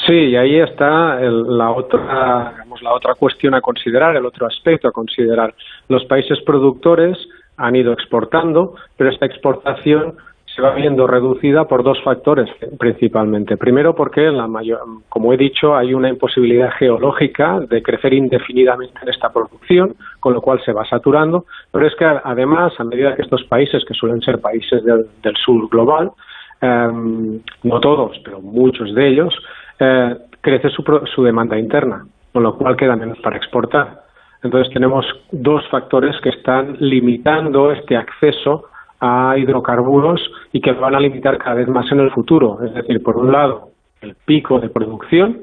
[0.06, 4.92] Sí, y ahí está la otra, la otra cuestión a considerar, el otro aspecto a
[4.92, 5.54] considerar.
[5.88, 7.18] Los países productores
[7.56, 10.14] han ido exportando, pero esta exportación
[10.54, 13.56] se va viendo reducida por dos factores principalmente.
[13.56, 19.08] Primero, porque la mayor, como he dicho, hay una imposibilidad geológica de crecer indefinidamente en
[19.08, 21.46] esta producción, con lo cual se va saturando.
[21.72, 25.68] Pero es que además, a medida que estos países, que suelen ser países del, sur
[25.68, 26.12] global,
[26.60, 29.34] em, no todos, pero muchos de ellos,
[29.80, 34.02] eh, crece su, su demanda interna, con lo cual queda menos para exportar.
[34.42, 38.64] Entonces tenemos dos factores que están limitando este acceso
[38.98, 40.20] a hidrocarburos
[40.52, 42.58] y que van a limitar cada vez más en el futuro.
[42.64, 43.68] Es decir, por un lado,
[44.00, 45.42] el pico de producción,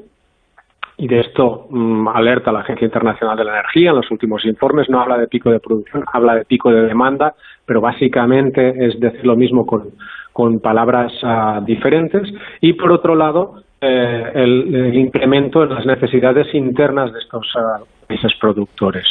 [0.98, 4.90] y de esto mm, alerta la Agencia Internacional de la Energía en los últimos informes,
[4.90, 7.34] no habla de pico de producción, habla de pico de demanda,
[7.64, 9.92] pero básicamente es decir lo mismo con,
[10.34, 12.30] con palabras ah, diferentes
[12.60, 17.82] y por otro lado eh, el, el, incremento en las necesidades internas de estos ah,
[18.06, 19.04] países productores.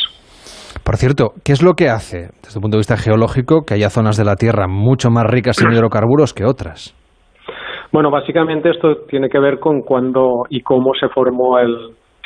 [0.84, 3.89] Por cierto, ¿qué es lo que hace, desde el punto de vista geológico, que haya
[3.89, 6.95] zonas de la Tierra mucho más ricas en hidrocarburos que otras?
[7.91, 11.76] Bueno, básicamente esto tiene que ver con cuándo y cómo se formó el,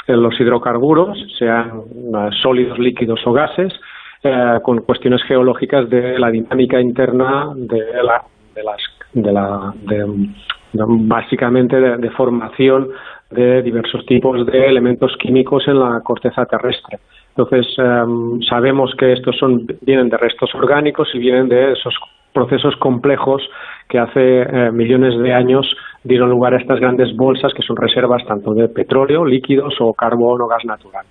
[0.07, 1.81] los hidrocarburos, sean
[2.43, 3.73] sólidos, líquidos o gases,
[4.23, 8.21] eh, con cuestiones geológicas de la dinámica interna de la,
[8.53, 8.81] de las,
[9.13, 10.27] de la, de,
[10.73, 12.89] básicamente de, formación
[13.31, 16.99] de diversos tipos de elementos químicos en la corteza terrestre.
[17.29, 21.95] Entonces, em, sabemos que estos son, vienen de restos orgánicos y vienen de esos
[22.33, 23.41] procesos complejos
[23.89, 25.65] que hace eh, millones de años
[26.03, 30.41] dieron lugar a estas grandes bolsas que son reservas tanto de petróleo, líquidos o carbón
[30.41, 31.05] o gas natural.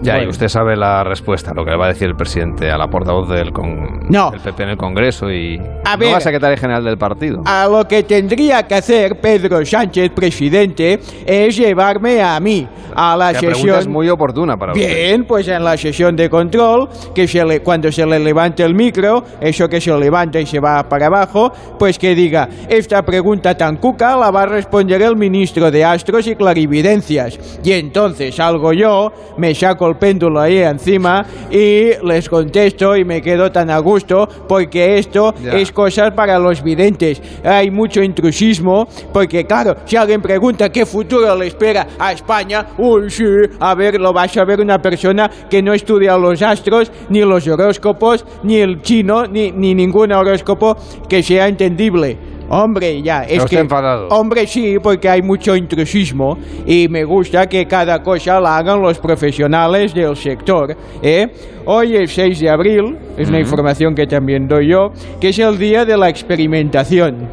[0.00, 0.30] Ya, y Bueno.
[0.30, 3.28] usted sabe la respuesta, lo que le va a decir el presidente a la portavoz
[3.28, 4.30] del, con- No.
[4.30, 6.14] del PP en el Congreso y A no ver.
[6.14, 7.42] a secretaria general del partido.
[7.44, 13.32] A lo que tendría que hacer Pedro Sánchez, presidente, es llevarme a mí a la
[13.32, 13.78] La sesión.
[13.78, 14.86] es muy oportuna para usted.
[14.86, 18.74] Bien, pues en la sesión de control, que se le, cuando se le levante el
[18.74, 23.56] micro, eso que se levanta y se va para abajo, pues que diga, esta pregunta
[23.56, 27.58] tan cuca la va a responder el ministro de Astros y Clarividencias.
[27.64, 33.20] Y entonces salgo yo, me saco el péndulo ahí encima y les contesto y me
[33.22, 35.52] quedo tan a gusto porque esto Ya.
[35.54, 37.20] es cosas para los videntes.
[37.44, 43.10] Hay mucho intrusismo porque claro, si alguien pregunta qué futuro le espera a España, uy
[43.10, 43.24] sí,
[43.60, 47.46] a ver, lo vas a ver una persona que no estudia los astros, ni los
[47.48, 50.76] horóscopos, ni el chino, ni, ni ningún horóscopo
[51.08, 52.16] que sea entendible.
[52.50, 53.58] Hombre, ya, es Está que...
[53.58, 54.08] enfadado.
[54.08, 58.98] Hombre, sí, porque hay mucho intrusismo y me gusta que cada cosa la hagan los
[58.98, 60.74] profesionales del sector.
[61.02, 61.26] ¿eh?
[61.66, 65.58] Hoy es 6 de abril, es una información que también doy yo, que es el
[65.58, 67.28] día de la experimentación.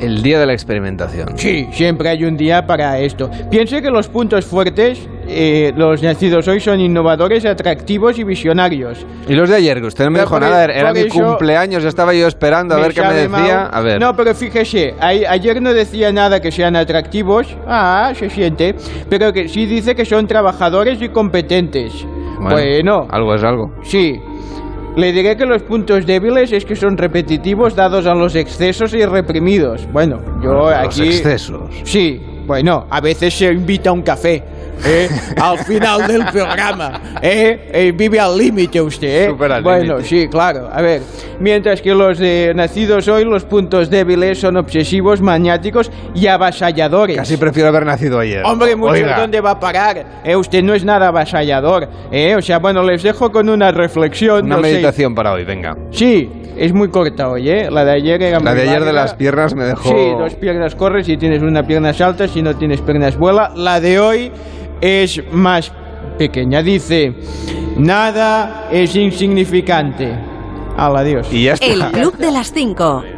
[0.00, 1.36] El día de la experimentación.
[1.38, 3.30] Sí, siempre hay un día para esto.
[3.50, 9.06] Piense que los puntos fuertes, eh, los nacidos hoy, son innovadores, atractivos y visionarios.
[9.28, 12.12] Y los de ayer, que usted no me dijo nada, e- era mi cumpleaños, estaba
[12.14, 13.28] yo esperando a ver qué me decía.
[13.30, 13.70] mal.
[13.72, 14.00] A ver.
[14.00, 17.56] No, pero fíjese, a- ayer no decía nada que sean atractivos.
[17.66, 18.74] Ah, se siente.
[19.08, 21.92] Pero que sí dice que son trabajadores y competentes.
[22.38, 23.06] Bueno.
[23.10, 23.72] Algo es algo.
[23.82, 24.20] Sí.
[24.96, 29.04] Le diré que los puntos débiles es que son repetitivos dados a los excesos y
[29.04, 29.86] reprimidos.
[29.92, 31.08] Bueno, yo los aquí...
[31.08, 31.70] excesos.
[31.84, 34.42] Sí, bueno, a veces se invita a un café.
[34.84, 35.08] ¿Eh?
[35.40, 37.00] al final del programa.
[37.22, 37.68] ¿eh?
[37.72, 39.30] Eh, vive al límite usted.
[39.30, 39.32] ¿eh?
[39.32, 40.04] Bueno, límite.
[40.04, 40.68] sí, claro.
[40.72, 41.02] A ver,
[41.40, 47.16] mientras que los de nacidos hoy, los puntos débiles son obsesivos, maniáticos y avasalladores.
[47.16, 48.42] Casi prefiero haber nacido ayer.
[48.44, 49.18] Hombre, mucho Oiga.
[49.18, 50.04] ¿dónde va a parar?
[50.24, 51.88] Eh, usted no es nada avasallador.
[52.10, 52.34] ¿eh?
[52.36, 54.44] O sea, bueno, les dejo con una reflexión.
[54.46, 54.72] Una no sé.
[54.72, 55.76] meditación para hoy, venga.
[55.90, 57.70] Sí, es muy corta hoy, ¿eh?
[57.70, 59.02] La de ayer era La de ayer de larga.
[59.02, 59.88] las piernas me dejó.
[59.88, 63.52] Sí, dos piernas corres, si tienes una pierna salta, si no tienes piernas vuela.
[63.54, 64.32] La de hoy
[64.80, 65.72] es más
[66.18, 67.14] pequeña, dice,
[67.76, 70.16] nada es insignificante.
[70.76, 71.28] Al adiós.
[71.32, 73.15] Y ya El Club de las 5.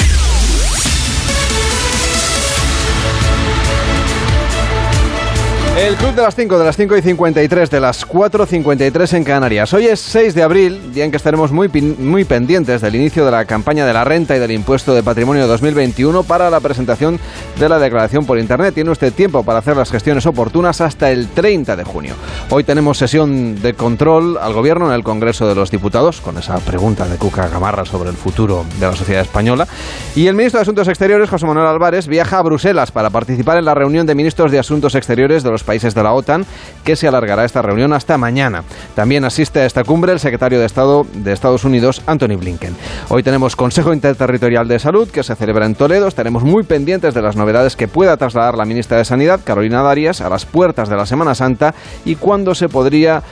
[5.79, 9.73] El Club de las 5, de las 5 y 53, de las 4.53 en Canarias.
[9.73, 13.31] Hoy es 6 de abril, día en que estaremos muy, muy pendientes del inicio de
[13.31, 17.21] la campaña de la renta y del impuesto de patrimonio 2021 para la presentación
[17.61, 18.75] de la declaración por Internet.
[18.75, 22.15] Tiene usted tiempo para hacer las gestiones oportunas hasta el 30 de junio.
[22.51, 26.59] Hoy tenemos sesión de control al Gobierno en el Congreso de los Diputados, con esa
[26.59, 29.69] pregunta de Cuca Gamarra sobre el futuro de la sociedad española.
[30.17, 33.65] Y el ministro de Asuntos Exteriores, José Manuel Álvarez, viaja a Bruselas para participar en
[33.65, 36.47] la reunión de ministros de Asuntos Exteriores de los países de la OTAN,
[36.83, 38.65] que se alargará esta reunión hasta mañana.
[38.95, 42.75] También asiste a esta cumbre el secretario de Estado de Estados Unidos, Anthony Blinken.
[43.11, 46.09] Hoy tenemos Consejo Interterritorial de Salud, que se celebra en Toledo.
[46.09, 50.23] Estaremos muy pendientes de las novedades que pueda trasladar la ministra de Sanidad, Carolina Darias,
[50.23, 51.75] a las puertas de la Semana Santa
[52.07, 53.23] y cuándo se podría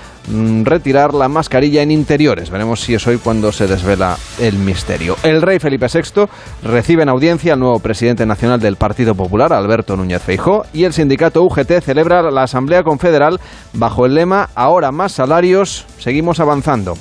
[0.64, 2.50] retirar la mascarilla en interiores.
[2.50, 5.16] Veremos si es hoy cuando se desvela el misterio.
[5.22, 6.26] El rey Felipe VI
[6.62, 10.92] recibe en audiencia al nuevo presidente nacional del Partido Popular, Alberto Núñez Feijó, y el
[10.92, 13.40] sindicato UGT celebra la Asamblea Confederal
[13.72, 16.94] bajo el lema Ahora más salarios, seguimos avanzando.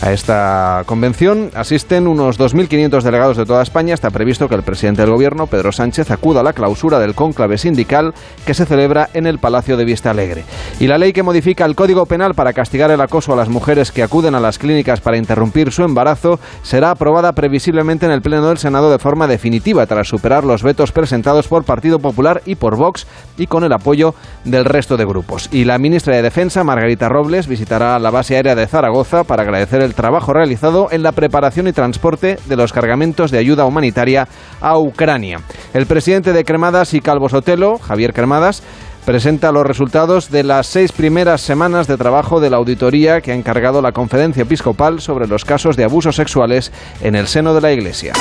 [0.00, 3.94] A esta convención asisten unos 2.500 delegados de toda España.
[3.94, 7.58] Está previsto que el presidente del Gobierno, Pedro Sánchez, acuda a la clausura del cónclave
[7.58, 8.14] sindical
[8.46, 10.44] que se celebra en el Palacio de Vista Alegre.
[10.78, 13.90] Y la ley que modifica el Código Penal para castigar el acoso a las mujeres
[13.90, 18.48] que acuden a las clínicas para interrumpir su embarazo será aprobada previsiblemente en el Pleno
[18.48, 22.76] del Senado de forma definitiva tras superar los vetos presentados por Partido Popular y por
[22.76, 25.48] Vox y con el apoyo del resto de grupos.
[25.50, 29.82] Y la ministra de Defensa, Margarita Robles, visitará la base aérea de Zaragoza para agradecer
[29.82, 34.28] el trabajo realizado en la preparación y transporte de los cargamentos de ayuda humanitaria
[34.60, 35.40] a Ucrania.
[35.74, 38.62] El presidente de Cremadas y Calvo Sotelo, Javier Cremadas,
[39.04, 43.34] presenta los resultados de las seis primeras semanas de trabajo de la auditoría que ha
[43.34, 47.72] encargado la Conferencia Episcopal sobre los casos de abusos sexuales en el seno de la
[47.72, 48.12] Iglesia.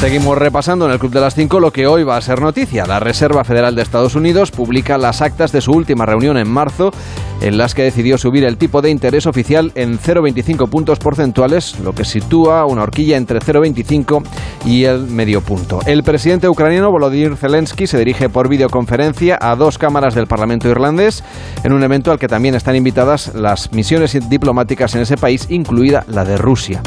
[0.00, 2.86] Seguimos repasando en el Club de las 5 lo que hoy va a ser noticia.
[2.86, 6.92] La Reserva Federal de Estados Unidos publica las actas de su última reunión en marzo,
[7.40, 11.94] en las que decidió subir el tipo de interés oficial en 0,25 puntos porcentuales, lo
[11.96, 14.22] que sitúa una horquilla entre 0,25
[14.64, 15.80] y el medio punto.
[15.84, 21.24] El presidente ucraniano Volodymyr Zelensky se dirige por videoconferencia a dos cámaras del Parlamento irlandés,
[21.64, 26.04] en un evento al que también están invitadas las misiones diplomáticas en ese país, incluida
[26.06, 26.82] la de Rusia.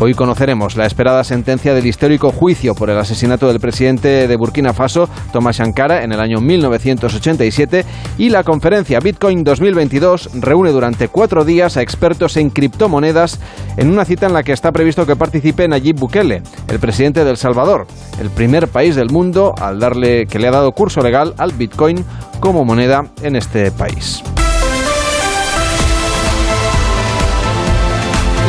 [0.00, 4.72] Hoy conoceremos la esperada sentencia del histórico juicio por el asesinato del presidente de Burkina
[4.72, 7.84] Faso, Thomas Sankara, en el año 1987
[8.18, 13.38] y la conferencia Bitcoin 2022 reúne durante cuatro días a expertos en criptomonedas
[13.76, 17.30] en una cita en la que está previsto que participe Nayib Bukele, el presidente de
[17.30, 17.86] El Salvador,
[18.20, 22.04] el primer país del mundo al darle que le ha dado curso legal al Bitcoin
[22.40, 24.22] como moneda en este país.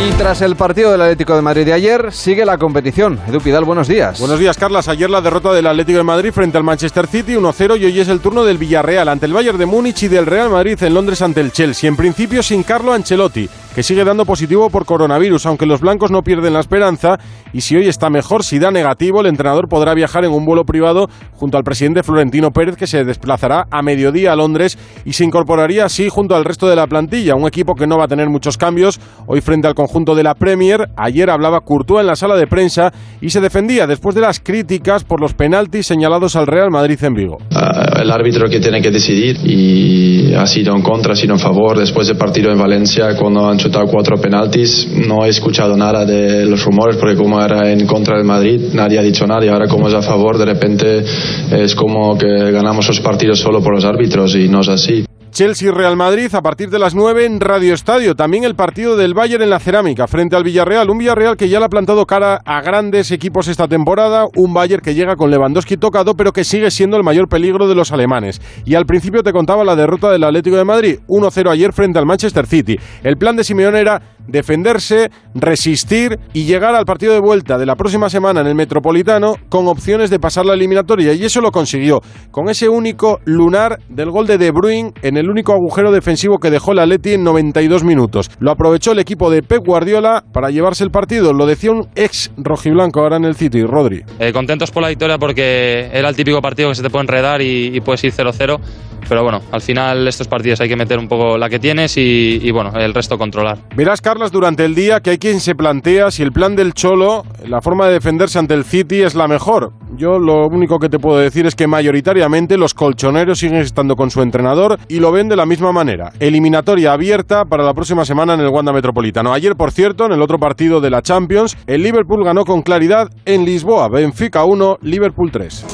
[0.08, 3.20] Y tras el partido del Atlético de Madrid de ayer, sigue la competición.
[3.28, 4.20] Edu Pidal, buenos días.
[4.20, 4.88] Buenos días, Carlas.
[4.88, 8.08] Ayer la derrota del Atlético de Madrid frente al Manchester City 1-0 y hoy es
[8.08, 11.24] el turno del Villarreal ante el Bayern de Múnich y del Real Madrid en Londres
[11.24, 11.88] ante el Chelsea.
[11.88, 16.22] En principio sin Carlo Ancelotti, que sigue dando positivo por coronavirus, aunque los blancos no
[16.22, 17.18] pierden la esperanza
[17.56, 20.66] y si hoy está mejor, si da negativo, el entrenador podrá viajar en un vuelo
[20.66, 25.24] privado junto al presidente Florentino Pérez, que se desplazará a mediodía a Londres y se
[25.24, 28.28] incorporaría así junto al resto de la plantilla, un equipo que no va a tener
[28.28, 30.90] muchos cambios hoy frente al conjunto de la Premier.
[30.98, 32.92] Ayer hablaba Courtois en la sala de prensa
[33.22, 37.14] y se defendía después de las críticas por los penaltis señalados al Real Madrid en
[37.14, 37.38] Vigo.
[37.52, 41.40] Uh, el árbitro que tiene que decidir y ha sido en contra, ha sido en
[41.40, 41.80] favor.
[41.80, 46.46] Después del partido en Valencia, cuando han chutado cuatro penaltis, no he escuchado nada de
[46.46, 49.88] los rumores porque como en contra del Madrid, nadie ha dicho nada y ahora como
[49.88, 51.04] es a favor, de repente
[51.52, 55.06] es como que ganamos los partidos solo por los árbitros y no es así.
[55.36, 58.16] Chelsea-Real Madrid a partir de las 9 en Radio Estadio.
[58.16, 60.90] También el partido del Bayern en la cerámica frente al Villarreal.
[60.90, 64.28] Un Villarreal que ya le ha plantado cara a grandes equipos esta temporada.
[64.38, 67.76] Un Bayern que llega con Lewandowski tocado, pero que sigue siendo el mayor peligro de
[67.76, 68.42] los alemanes.
[68.64, 71.00] Y al principio te contaba la derrota del Atlético de Madrid.
[71.10, 72.78] 1-0 ayer frente al Manchester City.
[73.04, 77.76] El plan de Simeone era defenderse, resistir y llegar al partido de vuelta de la
[77.76, 81.14] próxima semana en el Metropolitano con opciones de pasar la eliminatoria.
[81.14, 82.02] Y eso lo consiguió.
[82.32, 86.50] Con ese único lunar del gol de De Bruyne en el único agujero defensivo que
[86.50, 88.30] dejó el Atleti en 92 minutos.
[88.40, 91.34] Lo aprovechó el equipo de Pep Guardiola para llevarse el partido.
[91.34, 94.04] Lo decía un ex rojiblanco ahora en el City, Rodri.
[94.20, 97.42] Eh, contentos por la victoria porque era el típico partido que se te puede enredar
[97.42, 98.60] y, y puedes ir 0-0.
[99.08, 102.50] Pero bueno, al final estos partidos hay que meter un poco la que tienes y,
[102.52, 103.58] bueno, el resto controlar.
[103.76, 107.24] Verás, Carlos, durante el día que hay quien se plantea si el plan del Cholo,
[107.48, 109.72] la forma de defenderse ante el City es la mejor.
[109.98, 114.12] Yo lo único que te puedo decir es que mayoritariamente los colchoneros siguen estando con
[114.12, 116.12] su entrenador y lo ven de la misma manera.
[116.20, 119.34] Eliminatoria abierta para la próxima semana en el Wanda Metropolitano.
[119.34, 123.10] Ayer, por cierto, en el otro partido de la Champions, el Liverpool ganó con claridad
[123.26, 123.88] en Lisboa.
[123.88, 125.66] Benfica 1, Liverpool 3.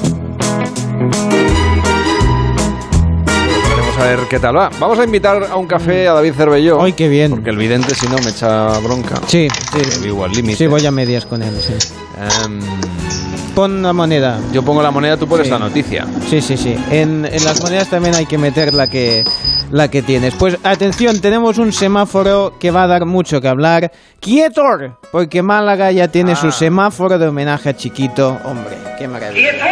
[4.02, 4.70] A ver qué tal va.
[4.80, 6.82] Vamos a invitar a un café a David Cervelló.
[6.82, 7.32] ¡Ay, qué bien!
[7.32, 9.16] Porque el vidente, si no, me echa bronca.
[9.28, 10.00] Sí, sí.
[10.04, 10.58] Vivo al límite.
[10.58, 11.74] Sí, voy a medias con él, sí.
[12.46, 12.60] Um,
[13.56, 14.40] Pon la moneda.
[14.54, 15.52] Yo pongo la moneda, tú pones Sí.
[15.52, 16.08] la noticia.
[16.30, 16.76] Sí, sí, sí.
[16.90, 19.26] En, en las monedas también hay que meter la que,
[19.72, 20.36] la que tienes.
[20.36, 23.92] Pues atención, tenemos un semáforo que va a dar mucho que hablar.
[24.20, 24.98] ¡Quietor!
[25.12, 28.40] Porque Málaga ya tiene su semáforo de homenaje a Chiquito.
[28.44, 29.50] Hombre, qué maravilla.
[29.50, 29.66] ¡Quieto!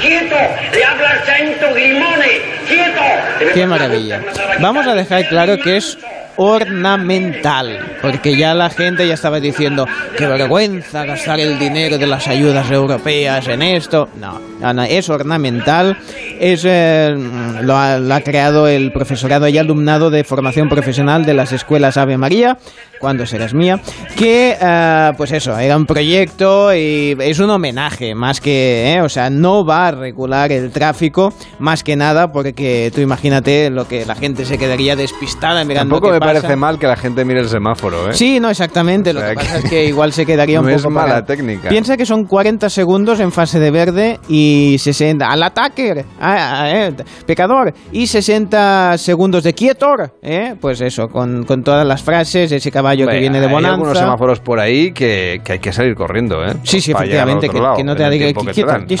[0.00, 0.36] ¡Quieto!
[0.72, 2.28] ¡Le habla el Sainto Grimone!
[2.66, 3.52] ¡Quieto!
[3.54, 4.22] Qué maravilla.
[4.60, 5.98] Vamos a dejar claro que es
[6.36, 12.28] ornamental, porque ya la gente ya estaba diciendo, qué vergüenza gastar el dinero de las
[12.28, 14.08] ayudas europeas en esto.
[14.16, 14.40] No,
[14.84, 15.98] es ornamental,
[16.38, 17.14] es, eh,
[17.62, 21.96] lo, ha, lo ha creado el profesorado y alumnado de formación profesional de las escuelas
[21.96, 22.58] Ave María,
[23.02, 23.80] cuando serás mía,
[24.16, 29.08] que, eh, pues eso, era un proyecto y es un homenaje, más que, eh, o
[29.08, 34.06] sea, no va a regular el tráfico, más que nada, porque tú imagínate lo que
[34.06, 36.32] la gente se quedaría despistada mirando Tampoco qué me pasa.
[36.34, 38.14] parece mal que la gente mire el semáforo, ¿eh?
[38.14, 39.12] Sí, no, exactamente.
[39.12, 40.94] Lo O sea que pasa que es que igual se quedaría un no es poco
[40.94, 41.24] mala parado.
[41.26, 41.68] técnica.
[41.70, 46.94] Piensa que son 40 segundos en fase de verde y 60 al ataque, ah, eh,
[47.26, 50.54] pecador, y 60 segundos de quietor, ¿eh?
[50.60, 53.78] Pues eso, con, con todas las frases, ese caballo que Hombre, viene de Hay algunos
[53.78, 54.00] bonanza.
[54.00, 56.54] semáforos por ahí que, que hay que salir corriendo, ¿eh?
[56.62, 58.96] Sí, sí, efectivamente, que, lado, que no te diga que que quieto, aquí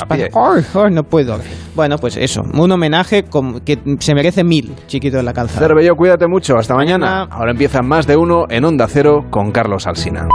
[0.90, 1.38] no puedo.
[1.74, 5.66] Bueno, pues eso, un homenaje com- que se merece mil, chiquito de la calzada.
[5.66, 6.56] Cervello, cuídate mucho.
[6.56, 7.22] Hasta mañana.
[7.30, 10.28] Ahora empieza más de uno en Onda Cero con Carlos Alsina.